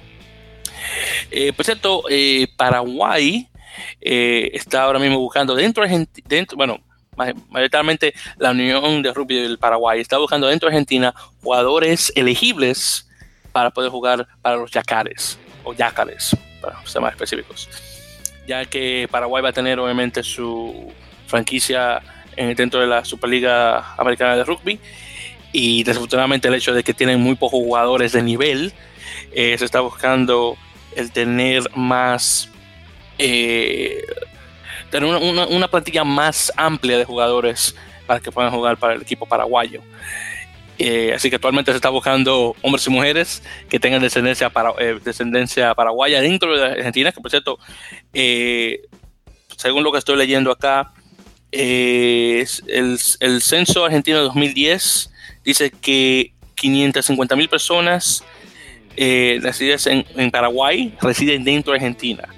[1.33, 3.49] Eh, por cierto, eh, Paraguay
[4.01, 5.85] está ahora mismo buscando dentro,
[6.29, 6.79] dentro bueno,
[7.49, 11.13] mayoritariamente la Unión de Rugby del Paraguay está buscando dentro de Argentina
[11.43, 13.09] jugadores elegibles
[13.51, 16.37] para poder jugar para los yacares o yacares,
[16.67, 17.69] para ser más específicos.
[18.47, 20.93] Ya que Paraguay va a tener obviamente su
[21.27, 22.03] franquicia
[22.37, 24.79] dentro de la Superliga Americana de Rugby
[25.53, 28.73] y desafortunadamente el hecho de que tienen muy pocos jugadores de nivel,
[29.33, 30.57] eh, se está buscando
[30.95, 32.51] el tener más
[33.19, 34.05] eh,
[34.91, 37.75] tener una, plantilla más amplia de jugadores
[38.07, 39.83] para que puedan jugar para el equipo paraguayo.
[40.79, 45.75] Eh, así que actualmente se está buscando hombres y mujeres que tengan descendencia, eh, descendencia
[45.75, 47.59] paraguaya dentro de Argentina, que por cierto,
[48.13, 48.83] eh,
[49.57, 50.93] según lo que estoy leyendo acá,
[51.51, 52.47] el,
[53.21, 55.11] el, censo argentino de 2010
[55.45, 58.25] dice que 550 mil personas
[59.41, 62.29] nacidas en, en Paraguay residen dentro de Argentina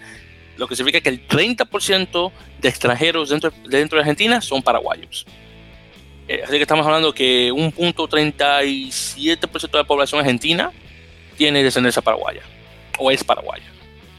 [0.59, 5.25] lo que significa que el 30% de extranjeros dentro, dentro de Argentina son paraguayos.
[6.29, 10.71] Eh, así que estamos hablando que un punto 37% de la población argentina
[11.37, 12.43] tiene descendencia paraguaya
[12.99, 13.65] o es paraguaya.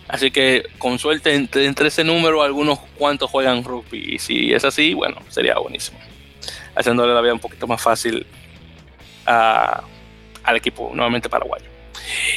[0.07, 4.95] Así que con suerte entre, ese número algunos cuantos juegan rugby y si es así,
[4.95, 5.99] bueno, sería buenísimo.
[6.75, 8.25] Haciéndole la vida un poquito más fácil
[9.25, 11.65] al equipo nuevamente paraguayo.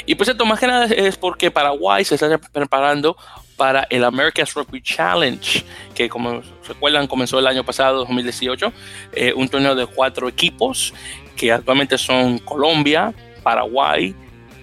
[0.04, 3.16] Y pues esto más que nada es porque Paraguay se está preparando
[3.62, 8.72] para el America's Rugby Challenge, que como recuerdan comenzó el año pasado, 2018,
[9.12, 10.92] eh, un torneo de cuatro equipos
[11.37, 14.16] que actualmente son Colombia, Paraguay,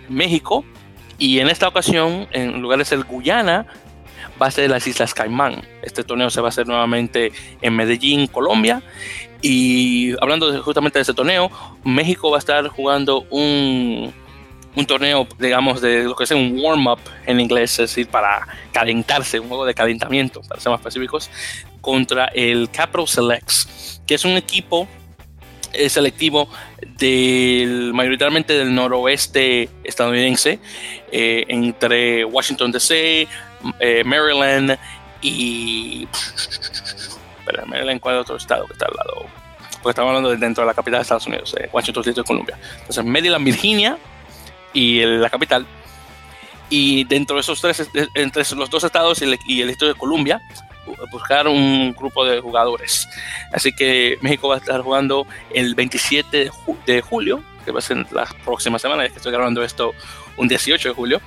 [0.10, 0.66] México,
[1.18, 3.68] y en esta ocasión, en lugar de ser Guyana,
[4.42, 5.62] va a ser las Islas Caimán.
[5.82, 7.32] Este torneo se va a hacer nuevamente
[7.62, 8.84] en Medellín, Colombia.
[9.42, 11.50] Y hablando justamente de ese torneo,
[11.86, 14.14] México va a estar jugando un,
[14.80, 19.39] un torneo, digamos, de lo que es un warm-up en inglés, es decir, para calentarse,
[19.39, 21.30] un juego de calentamiento, para ser más específicos,
[21.82, 24.88] contra el Capital Selects, que es un equipo
[25.74, 26.50] eh, selectivo
[26.98, 30.60] del mayoritariamente del noroeste estadounidense,
[31.12, 33.28] eh, entre Washington DC,
[33.80, 34.78] eh, Maryland
[35.22, 36.08] y.
[37.39, 39.26] Espera, Maryland, ¿cuál es otro estado que está al lado?
[39.74, 42.58] Porque estamos hablando de dentro de la capital de Estados Unidos, Washington DC, Columbia.
[42.80, 43.98] Entonces, Maryland, Virginia,
[44.73, 45.65] y la capital.
[46.69, 50.41] Y dentro de esos tres, entre los dos estados y el, y de Colombia,
[51.12, 53.08] buscar un grupo de jugadores.
[53.51, 56.51] Así que México va a estar jugando el 27
[56.86, 59.93] de, julio, que va a ser la próxima semana, ya que estoy grabando esto
[60.38, 61.21] un 18 de julio,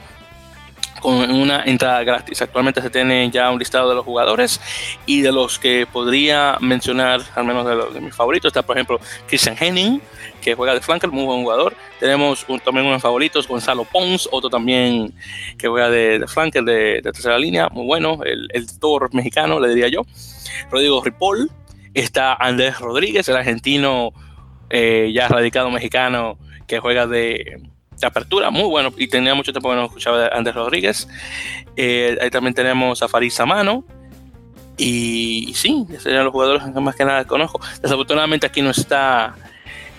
[1.03, 2.41] con una entrada gratis.
[2.41, 4.61] Actualmente se tiene ya un listado de los jugadores
[5.05, 8.77] y de los que podría mencionar, al menos de, los, de mis favoritos, está por
[8.77, 10.01] ejemplo Christian Henning,
[10.41, 11.75] que juega de flanker, muy buen jugador.
[11.99, 15.12] Tenemos también unos favoritos, Gonzalo Pons, otro también
[15.59, 18.67] que juega de, de flanker de, tercera línea, muy bueno, el, el
[19.11, 20.03] mexicano, le diría yo.
[20.71, 21.51] Rodrigo Ripoll,
[21.95, 24.12] está Andrés Rodríguez, el argentino
[24.71, 27.61] eh, ya radicado mexicano que juega de,
[28.02, 31.09] apertura, muy bueno, y tenía mucho tiempo que no escuchaba de Andrés Rodríguez.
[31.76, 33.85] Eh, ahí también tenemos a Farid Samano.
[34.76, 37.61] Y, sí, serían los jugadores que más que nada conozco.
[37.81, 39.35] Desafortunadamente aquí no está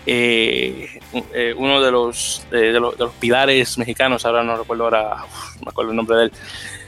[0.05, 0.99] eh,
[1.33, 5.25] eh, uno de los, de, los, pilares mexicanos, ahora no recuerdo ahora,
[5.63, 6.31] me acuerdo el nombre de él,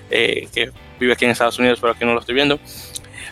[0.09, 2.59] eh, que vive aquí en Estados Unidos, pero aquí no lo estoy viendo.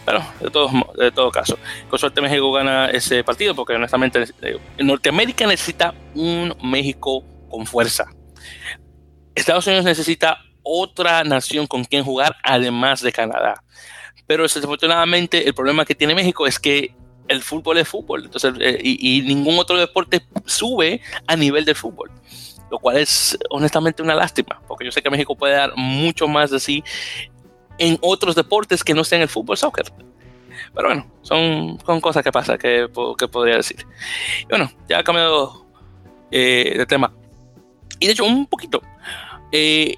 [0.06, 1.58] Pero de todo, de todo caso,
[1.90, 4.26] con suerte México gana ese partido porque honestamente
[4.80, 7.24] Norteamérica necesita un México
[7.54, 8.10] con fuerza.
[9.36, 13.64] Estados Unidos necesita otra nación con quien jugar además de Canadá.
[14.26, 16.96] Pero desafortunadamente el problema que tiene México es que
[17.28, 18.26] el fútbol es fútbol.
[18.26, 22.10] Entonces, eh, y, ningún otro deporte sube a nivel del fútbol.
[22.72, 26.50] Lo cual es honestamente una lástima, porque yo sé que México puede dar mucho más
[26.50, 26.84] de sí
[27.78, 29.94] en otros deportes que no sean el fútbol soccer.
[30.74, 33.86] Pero bueno, son, cosas que pasan que, que podría decir.
[34.42, 35.68] Y bueno, ya ha cambiado
[36.32, 37.14] eh, de tema.
[38.04, 38.82] Y de hecho, un poquito.
[39.54, 39.96] Eh,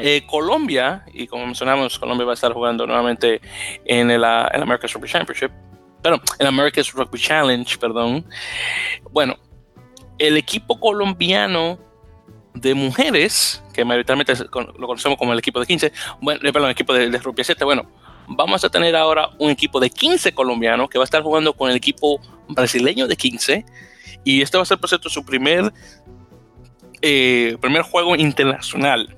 [0.00, 3.40] eh, Colombia, y como mencionamos, Colombia va a estar jugando nuevamente
[3.84, 5.50] en el, ah, America's Rugby Championship,
[6.02, 8.24] pero en America's Rugby Challenge, perdón.
[9.10, 9.36] Bueno,
[10.18, 11.80] el equipo colombiano
[12.54, 16.94] de mujeres, que mayoritariamente lo conocemos como el equipo de 15, bueno, perdón, el equipo
[16.94, 17.90] de, de rugby 7, bueno,
[18.28, 21.70] vamos a tener ahora un equipo de 15 colombianos que va a estar jugando con
[21.70, 23.64] el equipo brasileño de 15
[24.24, 25.72] y este va a ser, por cierto, su primer,
[27.02, 29.16] eh, primer juego internacional.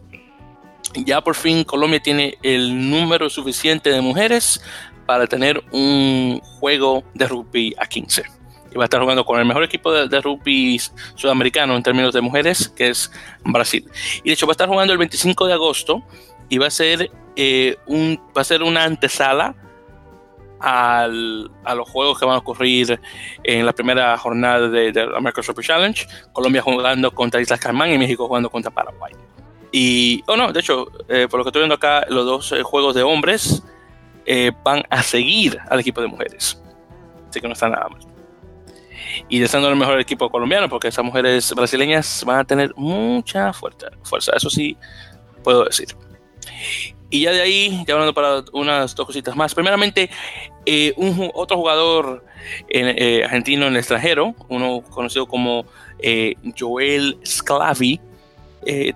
[0.95, 4.63] Ya por fin Colombia tiene el número suficiente de mujeres
[5.07, 8.23] para tener un juego de rugby a 15.
[8.73, 10.81] Y va a estar jugando con el mejor equipo de, rugby
[11.15, 13.11] sudamericano en términos de mujeres, que es
[13.45, 13.87] Brasil.
[14.25, 16.03] Y de hecho va a estar jugando el 25 de agosto
[16.49, 19.55] y va a ser, eh, un, va a ser una antesala
[20.63, 23.01] al, a los juegos que van a ocurrir
[23.43, 26.07] en la primera jornada de, la American Super Challenge.
[26.33, 29.13] Colombia jugando contra Islas Caimán y México jugando contra Paraguay.
[29.73, 32.63] Y, oh no, de hecho, eh, por lo que estoy viendo acá, los dos eh,
[32.63, 33.63] juegos de hombres
[34.25, 36.63] eh, van a seguir al equipo de mujeres.
[37.29, 38.01] Así que no está nada mal.
[39.29, 43.89] Y deseando el mejor equipo colombiano, porque esas mujeres brasileñas van a tener mucha fuerza.
[44.03, 44.77] fuerza eso sí,
[45.43, 45.89] puedo decir.
[47.13, 49.55] Y ya de ahí, ya hablando para unas dos cositas más.
[49.55, 50.09] Primeramente,
[50.65, 52.25] eh, un, otro jugador
[52.71, 55.67] eh, argentino en el extranjero, uno conocido como
[55.99, 58.01] eh, Joel Sclavi,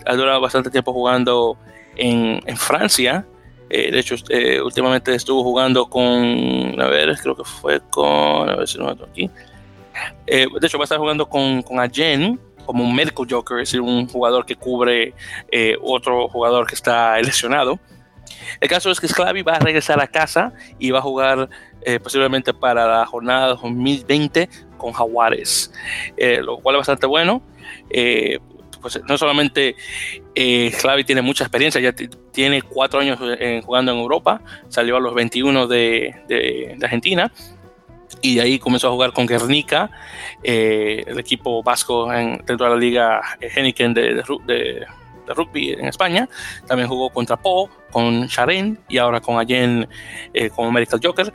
[0.07, 1.59] ha durado bastante tiempo jugando
[1.95, 3.27] en, en Francia.
[3.69, 4.15] de hecho,
[4.65, 9.05] últimamente estuvo jugando con, a ver, creo que fue con, a ver si no lo
[9.05, 9.29] aquí.
[10.27, 13.83] de hecho, va a estar jugando con, con Agen, como un medical joker, es decir,
[13.83, 15.13] un jugador que cubre
[15.83, 17.79] otro jugador que está lesionado.
[18.61, 21.49] El caso es que Sclavi va a regresar a casa y va a jugar
[21.83, 25.73] eh, posiblemente para la jornada 2020 con Jaguares,
[26.17, 27.43] eh, lo cual es bastante bueno.
[27.91, 28.39] Eh,
[28.81, 29.75] pues no solamente
[30.37, 31.93] Sclavi tiene mucha experiencia, ya
[32.31, 33.19] tiene cuatro años
[33.65, 37.33] jugando en Europa, salió a los 21 de, Argentina
[38.23, 39.91] y de ahí comenzó a jugar con Guernica,
[40.45, 44.87] el equipo vasco dentro de la liga Heineken de, de
[45.27, 46.29] de rugby en España.
[46.67, 49.89] También jugó contra Po, con Sharen y ahora con Allen
[50.35, 51.33] eh, Medical Joker.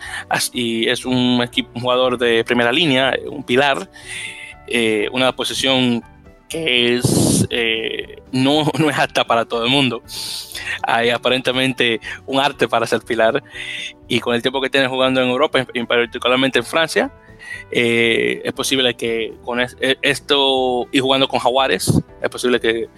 [0.53, 3.89] Y es un, equipo, un jugador de primera línea, un pilar,
[4.67, 6.03] eh, una posición
[6.51, 10.03] que es, eh, no, no es apta para todo el mundo.
[10.83, 13.41] Hay aparentemente un arte para ser pilar
[14.07, 17.11] y con el tiempo que tiene jugando en Europa, y particularmente en Francia,
[17.71, 19.67] eh, es posible que con e,
[20.01, 22.89] esto y jugando con Jaguares, es posible que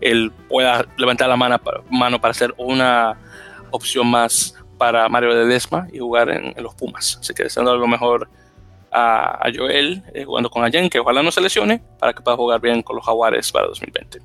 [0.00, 1.60] él pueda levantar la mano
[1.90, 3.18] mano para hacer una
[3.70, 7.18] opción más para Mario de Desma y jugar en, los Pumas.
[7.20, 8.28] Así que deseando lo mejor
[8.92, 12.60] a, Joel eh, jugando con Allen, que ojalá no se lesione para que pueda jugar
[12.60, 14.20] bien con los Jaguares para 2020.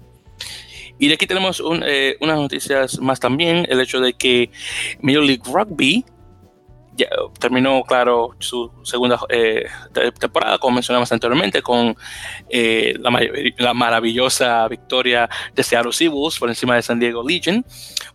[1.00, 4.52] Y de aquí tenemos eh, unas noticias más también, el hecho de que
[5.02, 6.06] Major League Rugby
[7.40, 9.66] terminó, claro, su segunda eh,
[10.20, 11.96] temporada, como mencionamos anteriormente, con
[12.50, 17.66] eh, la, maravillosa victoria de Seattle Seahawks por encima de San Diego Legion.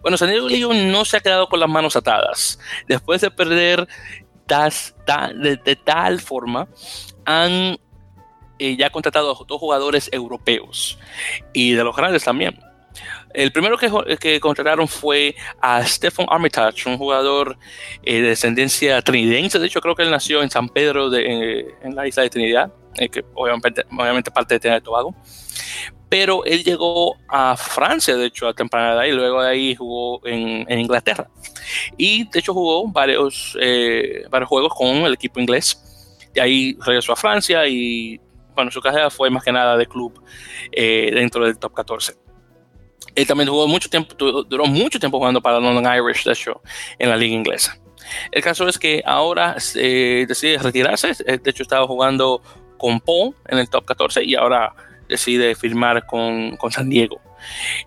[0.00, 2.58] Bueno, San Diego Legion no se ha quedado con las manos atadas.
[2.86, 3.88] Después de perder
[4.46, 6.68] de, tal forma,
[7.24, 7.78] han
[8.58, 10.98] eh, ya contratado a dos jugadores europeos
[11.52, 12.58] y de los grandes también.
[13.34, 17.58] El primero que, que contrataron fue a Stephen Armitage, un jugador
[18.02, 19.58] eh, de descendencia trinitense.
[19.58, 22.72] De hecho, creo que él nació en San Pedro, de, en la isla de Trinidad,
[22.96, 25.14] eh, que obviamente, obviamente parte de Trinidad y Tobago.
[26.08, 30.26] Pero él llegó a Francia, de hecho, a temprana edad, y luego de ahí jugó
[30.26, 31.28] en, en Inglaterra.
[31.98, 36.18] Y de hecho jugó varios, eh, varios juegos con el equipo inglés.
[36.32, 38.18] De ahí regresó a Francia y
[38.54, 40.20] bueno, su carrera fue más que nada de club
[40.72, 42.27] dentro del top 14.
[43.18, 46.62] Él también jugó mucho tiempo, duró mucho tiempo jugando para London Irish, de hecho,
[47.00, 47.76] en la liga inglesa.
[48.30, 51.10] El caso es que ahora eh, decide retirarse.
[51.26, 52.40] Eh, de hecho, estaba jugando
[52.78, 54.72] con Paul en el top 14 y ahora
[55.08, 57.20] decide firmar con, con San Diego.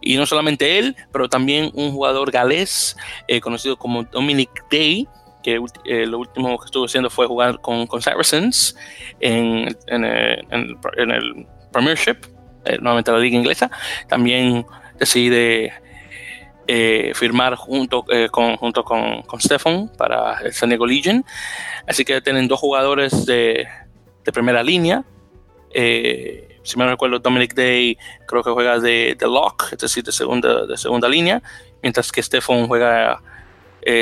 [0.02, 2.98] Y no solamente él, pero también un jugador galés
[3.30, 5.08] eh, conocido como Dominic Day,
[5.44, 8.76] que lo último que estuvo haciendo fue jugar con, con Saracens
[9.22, 12.18] en, en, en, el Premiership,
[12.82, 13.72] nuevamente la liga inglesa.
[14.10, 14.66] También
[15.02, 15.74] decide
[16.68, 21.26] eh, firmar junto, eh, con, junto con, con Stefan para el San Diego Legion.
[21.88, 23.68] Así que tienen dos jugadores de,
[24.24, 25.04] de primera línea.
[25.74, 27.98] Eh, si me recuerdo, Dominic Day
[28.28, 31.42] creo que juega de, de, lock, es decir, de segunda, de segunda línea,
[31.82, 33.20] mientras que Stefan juega,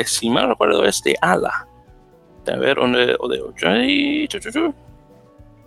[0.04, 1.66] si me recuerdo, es de ala.
[2.46, 3.68] A ver, o de, o de 8.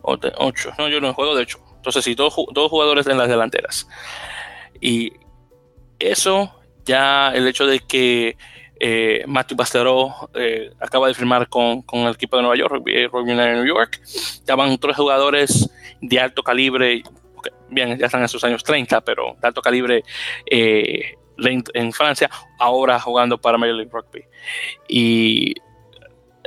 [0.03, 0.73] O de 8.
[0.77, 1.59] No, yo no juego de 8.
[1.77, 3.87] Entonces, sí, dos, dos jugadores en las delanteras.
[4.79, 5.13] Y
[6.11, 6.53] eso,
[6.85, 8.37] ya el hecho de que
[8.79, 13.07] eh, Matthew Bastero eh, acaba de firmar con, con, el equipo de Nueva York, Rugby,
[13.07, 14.01] Rugby United New York.
[14.45, 15.69] Ya van tres jugadores
[16.01, 17.03] de alto calibre,
[17.69, 20.03] bien, ya están en sus años 30, pero de alto calibre
[20.49, 21.15] eh,
[21.73, 22.29] en Francia,
[22.59, 24.23] ahora jugando para Major League Rugby.
[24.87, 25.53] Y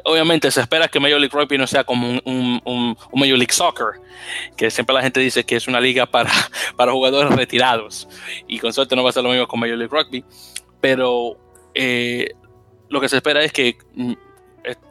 [0.06, 4.00] obviamente se espera que Major League Rugby no sea como un, Major League Soccer,
[4.56, 6.30] que siempre la gente dice que es una liga para,
[6.76, 8.08] para jugadores retirados.
[8.46, 10.24] Y con suerte no va a ser lo mismo con Major League Rugby.
[10.80, 11.36] Pero
[11.74, 12.30] eh,
[12.88, 14.12] lo que se espera es que mm,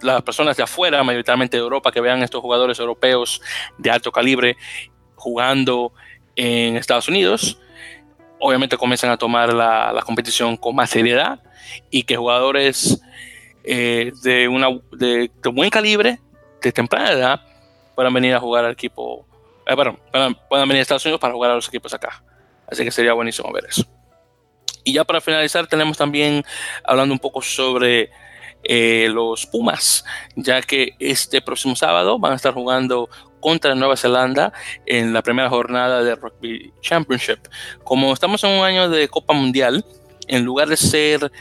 [0.01, 3.41] las personas de afuera, mayoritariamente de Europa, que vean estos jugadores europeos
[3.77, 4.57] de alto calibre
[5.15, 5.93] jugando
[6.35, 7.57] en Estados Unidos,
[8.39, 11.41] obviamente comienzan a tomar la, la competición con más seriedad
[11.89, 13.01] y que jugadores
[13.65, 14.67] eh, de, una,
[15.51, 16.19] buen calibre,
[16.61, 17.41] de temprana edad,
[17.95, 19.25] puedan venir a jugar al equipo,
[19.65, 19.75] eh,
[20.49, 22.23] puedan venir a Estados Unidos para jugar a los equipos acá.
[22.67, 23.85] Así que sería buenísimo ver eso.
[24.83, 26.43] Y ya para finalizar, tenemos también
[26.83, 28.11] hablando un poco sobre
[28.63, 30.05] eh, los Pumas,
[30.35, 33.09] ya que este próximo sábado van a estar jugando
[33.39, 34.53] contra Nueva Zelanda
[34.85, 37.47] en la primera jornada de Rugby Championship.
[37.83, 39.85] Como estamos en un año de Copa Mundial,
[40.27, 41.31] en lugar de ser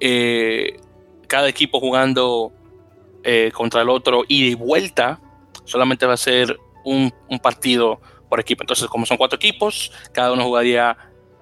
[0.00, 0.78] eh,
[1.26, 2.52] cada equipo jugando
[3.22, 5.20] eh, contra el otro y de vuelta,
[5.64, 7.12] solamente va a ser un,
[7.42, 8.62] partido por equipo.
[8.62, 10.96] Entonces, como son cuatro equipos, cada uno jugaría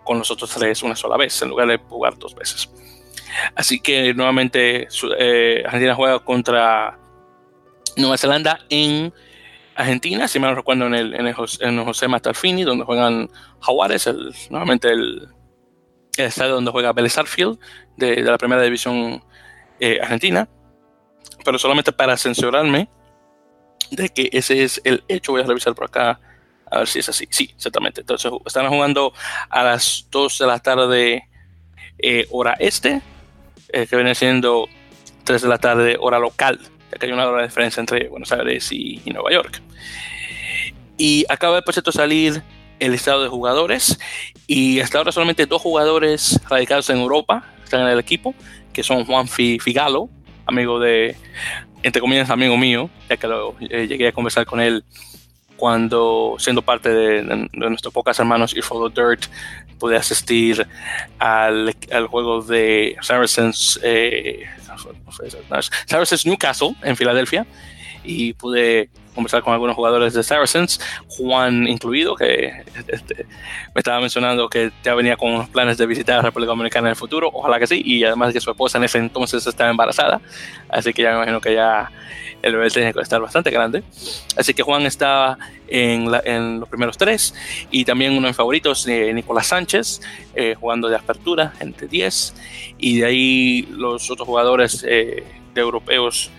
[0.05, 2.71] con los otros tres una sola vez, en lugar de jugar dos veces.
[3.55, 6.99] Así que nuevamente eh, Argentina juega contra
[7.97, 9.13] Nueva Zelanda en
[9.75, 13.29] Argentina, si me recuerdo, en el, en el, José, en donde juegan
[13.61, 15.29] Jaguares, el, nuevamente el,
[16.17, 17.17] el, estadio donde juega Vélez
[17.97, 19.23] de, la primera división
[19.81, 20.49] eh, argentina.
[21.45, 22.89] Pero solamente para censurarme
[23.91, 26.21] de que ese es el hecho, voy a revisar por acá
[26.71, 27.27] a ver si es así.
[27.31, 28.01] Sí, exactamente.
[28.01, 29.13] Entonces están jugando
[29.49, 31.29] a las 2 de la tarde
[31.99, 33.01] eh, hora este,
[33.69, 34.69] eh, que viene siendo
[35.25, 36.61] 3 de la tarde hora local,
[36.91, 39.63] ya que hay una hora de diferencia entre Buenos Aires y, y Nueva York.
[40.97, 42.43] Y acaba de por cierto salir
[42.81, 43.99] el listado de jugadores
[44.47, 48.35] y hasta ahora solamente dos jugadores radicados en Europa están en el equipo,
[48.75, 50.11] que son Juan Figalo,
[50.45, 51.17] amigo de,
[51.83, 54.85] entre comillas, amigo mío, ya que lo, eh, llegué a conversar con él
[55.57, 59.27] cuando siendo parte de, nuestros pocos hermanos y Follow Dirt
[59.79, 60.67] pude asistir
[61.19, 64.45] al, al juego de Saracens, eh,
[65.87, 67.47] Saracens Newcastle en Filadelfia
[68.05, 73.27] y pude conversar con algunos jugadores de Saracens, Juan incluido, que este,
[73.75, 76.89] me estaba mencionando que ya venía con unos planes de visitar a la República Dominicana
[76.89, 79.71] en el futuro, ojalá que sí, y además que su esposa en ese entonces estaba
[79.71, 80.21] embarazada,
[80.69, 81.91] así que ya me imagino que ya
[82.45, 83.83] el bebé tiene que estar bastante grande.
[84.37, 87.35] Así que Juan estaba en, la, en los primeros tres
[87.71, 90.03] y también uno en favoritos, eh, Nicolás Sánchez,
[90.35, 92.35] eh, jugando de apertura entre 10
[92.77, 95.25] y de ahí los otros jugadores eh,
[95.55, 96.31] de europeos,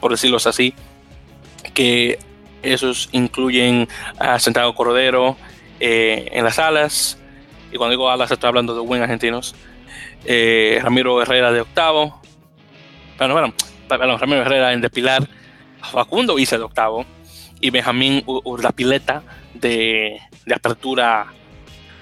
[0.00, 0.72] por decirlo así,
[1.74, 2.18] que
[2.62, 3.88] esos incluyen
[4.18, 5.36] a Santiago Cordero
[5.80, 7.18] en las alas,
[7.72, 9.54] y cuando digo alas estoy hablando de buen argentinos,
[10.80, 12.20] Ramiro Herrera de octavo,
[13.18, 13.54] bueno,
[13.88, 15.26] bueno, Ramiro Herrera en de pilar,
[15.82, 17.06] Facundo hice de octavo
[17.60, 19.22] y Benjamín Urdapileta
[19.54, 21.32] de, de apertura.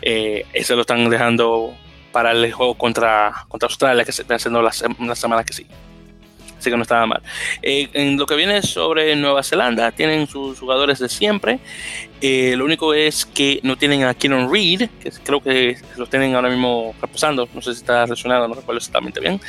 [0.02, 1.74] Eh, ese lo están dejando
[2.12, 5.66] para el juego contra, contra Australia que se está haciendo la, la semana que sí.
[6.58, 7.22] Así que no estaba mal.
[7.62, 11.60] Eh, en lo que viene sobre Nueva Zelanda, tienen sus jugadores de siempre.
[12.20, 16.34] Eh, lo único es que no tienen a Kieran Reed, que creo que los tienen
[16.34, 17.48] ahora mismo reposando.
[17.54, 19.40] No sé si está relacionado, no recuerdo exactamente bien.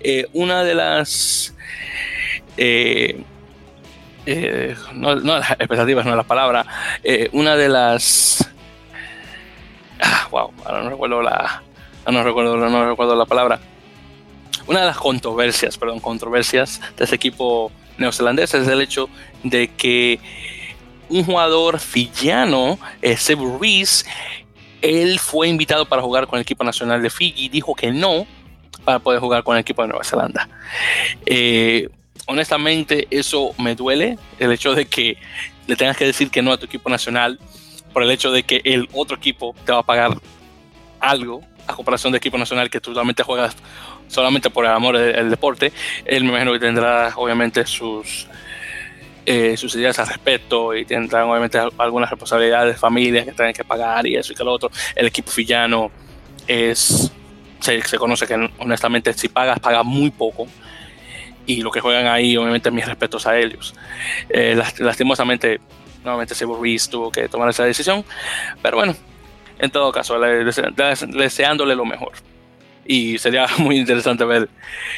[0.00, 1.54] Eh, una de las.
[2.56, 3.22] Eh,
[4.26, 6.66] eh, no, no, las expectativas, no las palabras,
[7.02, 8.48] eh, una de las...
[10.00, 11.62] Ah, wow, ahora no recuerdo la...
[12.06, 13.60] No recuerdo, no recuerdo la palabra.
[14.70, 19.10] Una de las controversias, perdón, controversias de este equipo neozelandés es el hecho
[19.42, 20.20] de que
[21.08, 24.06] un jugador fillano, eh, Seb Ruiz,
[24.80, 28.28] él fue invitado para jugar con el equipo nacional de Fiji, dijo que no
[28.84, 30.48] para poder jugar con el equipo de Nueva Zelanda.
[31.26, 31.88] Eh,
[32.26, 35.18] honestamente eso me duele, el hecho de que
[35.66, 37.40] le tengas que decir que no a tu equipo nacional
[37.92, 40.16] por el hecho de que el otro equipo te va a pagar
[41.00, 43.56] algo a comparación de equipo nacional que tú solamente juegas
[44.10, 45.72] solamente por el amor del deporte.
[46.04, 48.26] Él me imagino que tendrá obviamente sus,
[49.24, 53.64] eh, sus ideas al respecto y tendrán obviamente algunas responsabilidades de familias que tienen que
[53.64, 54.70] pagar y eso y que lo otro.
[54.94, 55.90] El equipo fillano
[56.46, 57.10] es,
[57.60, 60.48] se, se conoce que honestamente si pagas, pagas muy poco
[61.46, 63.74] y lo que juegan ahí, obviamente mis respetos a ellos.
[64.28, 65.60] Eh, lastimosamente,
[66.02, 68.04] nuevamente Sebo Ruiz tuvo que tomar esa decisión,
[68.62, 68.94] pero bueno,
[69.58, 72.12] en todo caso, deseándole lo mejor.
[72.84, 74.48] Y sería muy interesante ver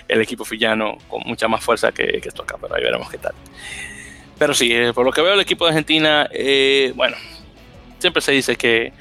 [0.09, 3.35] el equipo fillano con mucha más fuerza que, esto acá, pero ahí veremos qué tal.
[4.39, 7.17] Pero sí, eh, por lo que veo el equipo de Argentina, eh, bueno,
[7.99, 8.93] siempre se dice que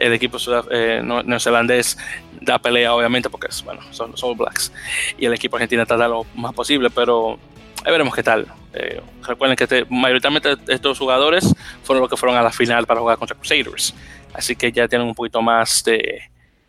[0.00, 0.38] el equipo
[0.70, 1.98] eh, neozelandés
[2.40, 4.72] da pelea, obviamente, porque bueno, son los All Blacks.
[5.18, 7.38] Y el equipo argentino trata lo más posible, pero
[7.84, 8.46] ahí veremos qué tal.
[8.72, 13.00] Eh, recuerden que este, mayoritariamente estos jugadores fueron los que fueron a la final para
[13.00, 13.94] jugar contra Crusaders.
[14.32, 16.22] Así que ya tienen un poquito más de,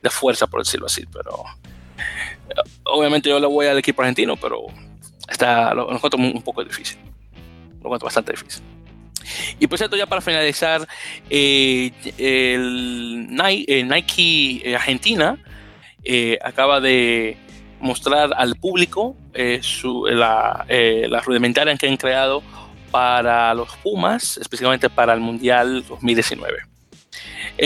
[0.10, 1.06] fuerza, por decirlo así.
[1.12, 1.44] Pero
[1.98, 4.66] eh, obviamente yo le voy al equipo argentino, pero
[5.28, 7.00] está, lo, lo encuentro un poco difícil.
[7.82, 8.64] Lo encuentro bastante difícil.
[9.60, 10.88] Y por cierto, ya para finalizar,
[11.30, 13.28] eh, el
[13.68, 15.38] eh, Nike, Argentina
[16.44, 17.38] acaba de
[17.80, 22.42] mostrar al público la, la, rudimentaria que han creado
[22.90, 26.71] para los Pumas, específicamente para el Mundial 2019.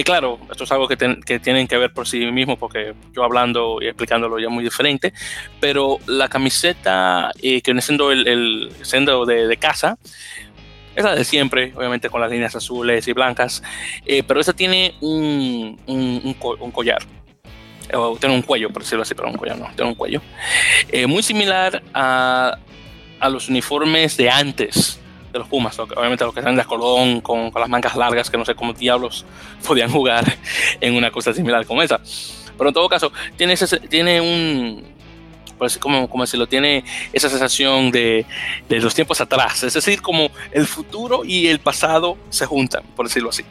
[0.04, 3.88] Claro, esto es algo que, tienen que ver por sí mismos, porque yo hablando y
[3.88, 5.14] explicándolo ya muy diferente,
[5.60, 9.98] pero la camiseta que viene siendo el, el siendo de, de casa,
[10.96, 13.62] es la de siempre, obviamente con las líneas azules y blancas,
[14.06, 17.04] eh, pero esta tiene un, un, collar.
[17.94, 20.22] O tiene un cuello, por decirlo así, pero un collar no, tiene un cuello.
[20.90, 22.58] Eh, muy similar a,
[23.20, 25.00] a, los uniformes de antes
[25.36, 28.38] de los Pumas, obviamente los que están de Colón con, con las mangas largas, que
[28.38, 29.26] no sé cómo diablos
[29.68, 30.24] podían jugar
[30.80, 32.00] en una cosa similar como esa.
[32.58, 34.86] Pero en todo caso, tiene, ese, tiene un,
[35.82, 38.26] como, como si lo tiene esa sensación de,
[38.70, 43.08] de, los tiempos atrás, es decir, como el futuro y el pasado se juntan, por
[43.08, 43.44] decirlo así.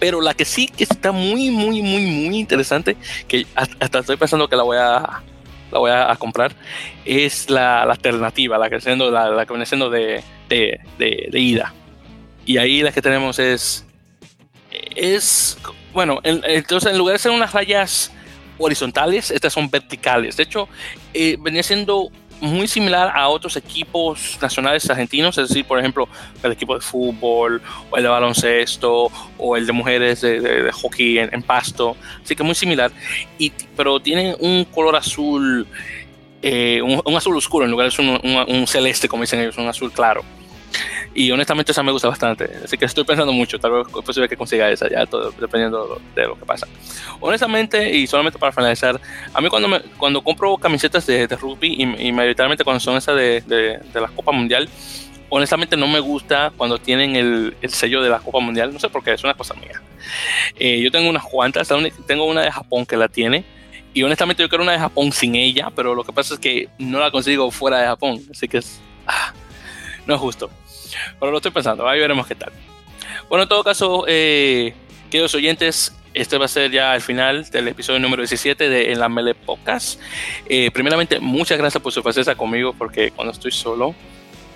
[0.00, 2.96] Pero la que sí que está muy, muy, muy, muy interesante,
[3.28, 5.22] que hasta estoy pensando que la voy a,
[5.70, 6.52] la voy a, comprar,
[7.04, 11.74] es la, alternativa, la que, siendo, la, que viene siendo de, de, de, ida.
[12.46, 13.86] Y ahí la que tenemos es,
[14.96, 15.58] es
[15.92, 18.12] bueno, entonces en lugar de ser unas rayas
[18.58, 20.36] horizontales, estas son verticales.
[20.36, 20.68] De hecho,
[21.14, 22.10] eh, venía siendo
[22.40, 26.08] muy similar a otros equipos nacionales argentinos, es decir, por ejemplo,
[26.42, 27.60] el equipo de fútbol,
[27.90, 32.54] o el de baloncesto, o el de mujeres de, hockey en, pasto, así que muy
[32.54, 32.90] similar,
[33.38, 35.66] y, pero tiene un color azul,
[36.42, 40.22] eh, un, azul oscuro en lugar de un, celeste, como dicen ellos, un azul claro.
[41.14, 42.50] Y honestamente esa me gusta bastante.
[42.64, 43.58] Así que estoy pensando mucho.
[43.58, 46.66] Tal vez es posible que consiga esa ya, todo, dependiendo de lo que pasa.
[47.20, 49.00] Honestamente, y solamente para finalizar,
[49.32, 53.16] a mí cuando, me, cuando compro camisetas de, de rugby, y, mayoritariamente cuando son esas
[53.16, 54.68] de, de, de, la Copa Mundial,
[55.28, 58.72] honestamente no me gusta cuando tienen el, el, sello de la Copa Mundial.
[58.72, 59.82] No sé por qué, es una cosa mía.
[60.56, 61.68] Eh, yo tengo unas cuantas,
[62.06, 63.44] tengo una de Japón que la tiene.
[63.94, 66.68] Y honestamente yo quiero una de Japón sin ella, pero lo que pasa es que
[66.78, 68.20] no la consigo fuera de Japón.
[68.30, 68.80] Así que es...
[69.06, 69.32] Ah,
[70.08, 70.50] no es justo.
[71.20, 72.50] Pero lo estoy pensando, ahí veremos qué tal.
[73.28, 74.74] Bueno, en todo caso, eh,
[75.10, 78.98] queridos oyentes, este va a ser ya el final del episodio número 17 de En
[78.98, 80.00] la Mele Podcast.
[80.46, 83.94] Eh, primeramente, muchas gracias por su paciencia conmigo, porque cuando estoy solo,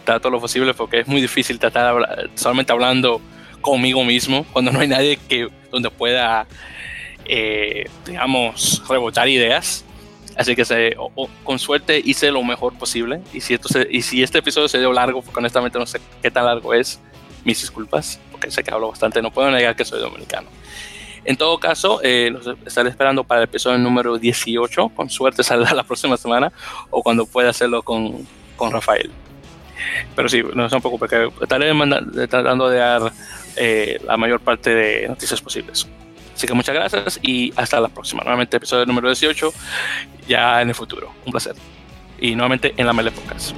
[0.05, 3.21] trato lo posible, porque es muy difícil tratar solamente hablando
[3.61, 6.47] conmigo mismo, cuando no hay nadie que donde pueda,
[7.27, 9.85] eh, digamos, rebotar ideas.
[10.37, 10.97] Así que se,
[11.45, 13.21] con suerte hice lo mejor posible.
[13.33, 16.31] Y si, esto y si este episodio se dio largo, porque honestamente no sé qué
[16.31, 17.01] tan largo es,
[17.45, 20.49] mis disculpas, porque sé que hablo bastante, no puedo negar que soy dominicano.
[21.25, 24.89] En todo caso, eh, los estaré esperando para el episodio número 18.
[24.89, 26.53] Con suerte saldrá la próxima semana
[26.91, 28.27] o cuando pueda hacerlo con,
[28.57, 29.11] con Rafael.
[30.15, 31.73] Pero sí, no se preocupen, que estaré
[32.29, 33.13] tratando de dar
[33.57, 35.89] eh, la mayor parte de noticias posibles.
[36.43, 38.25] Así que muchas gracias y hasta la próxima.
[38.25, 39.55] Nuevamente, episodio número 18,
[40.27, 41.13] ya en el futuro.
[41.25, 41.55] Un placer.
[42.19, 43.55] Y nuevamente en la Mele Podcast.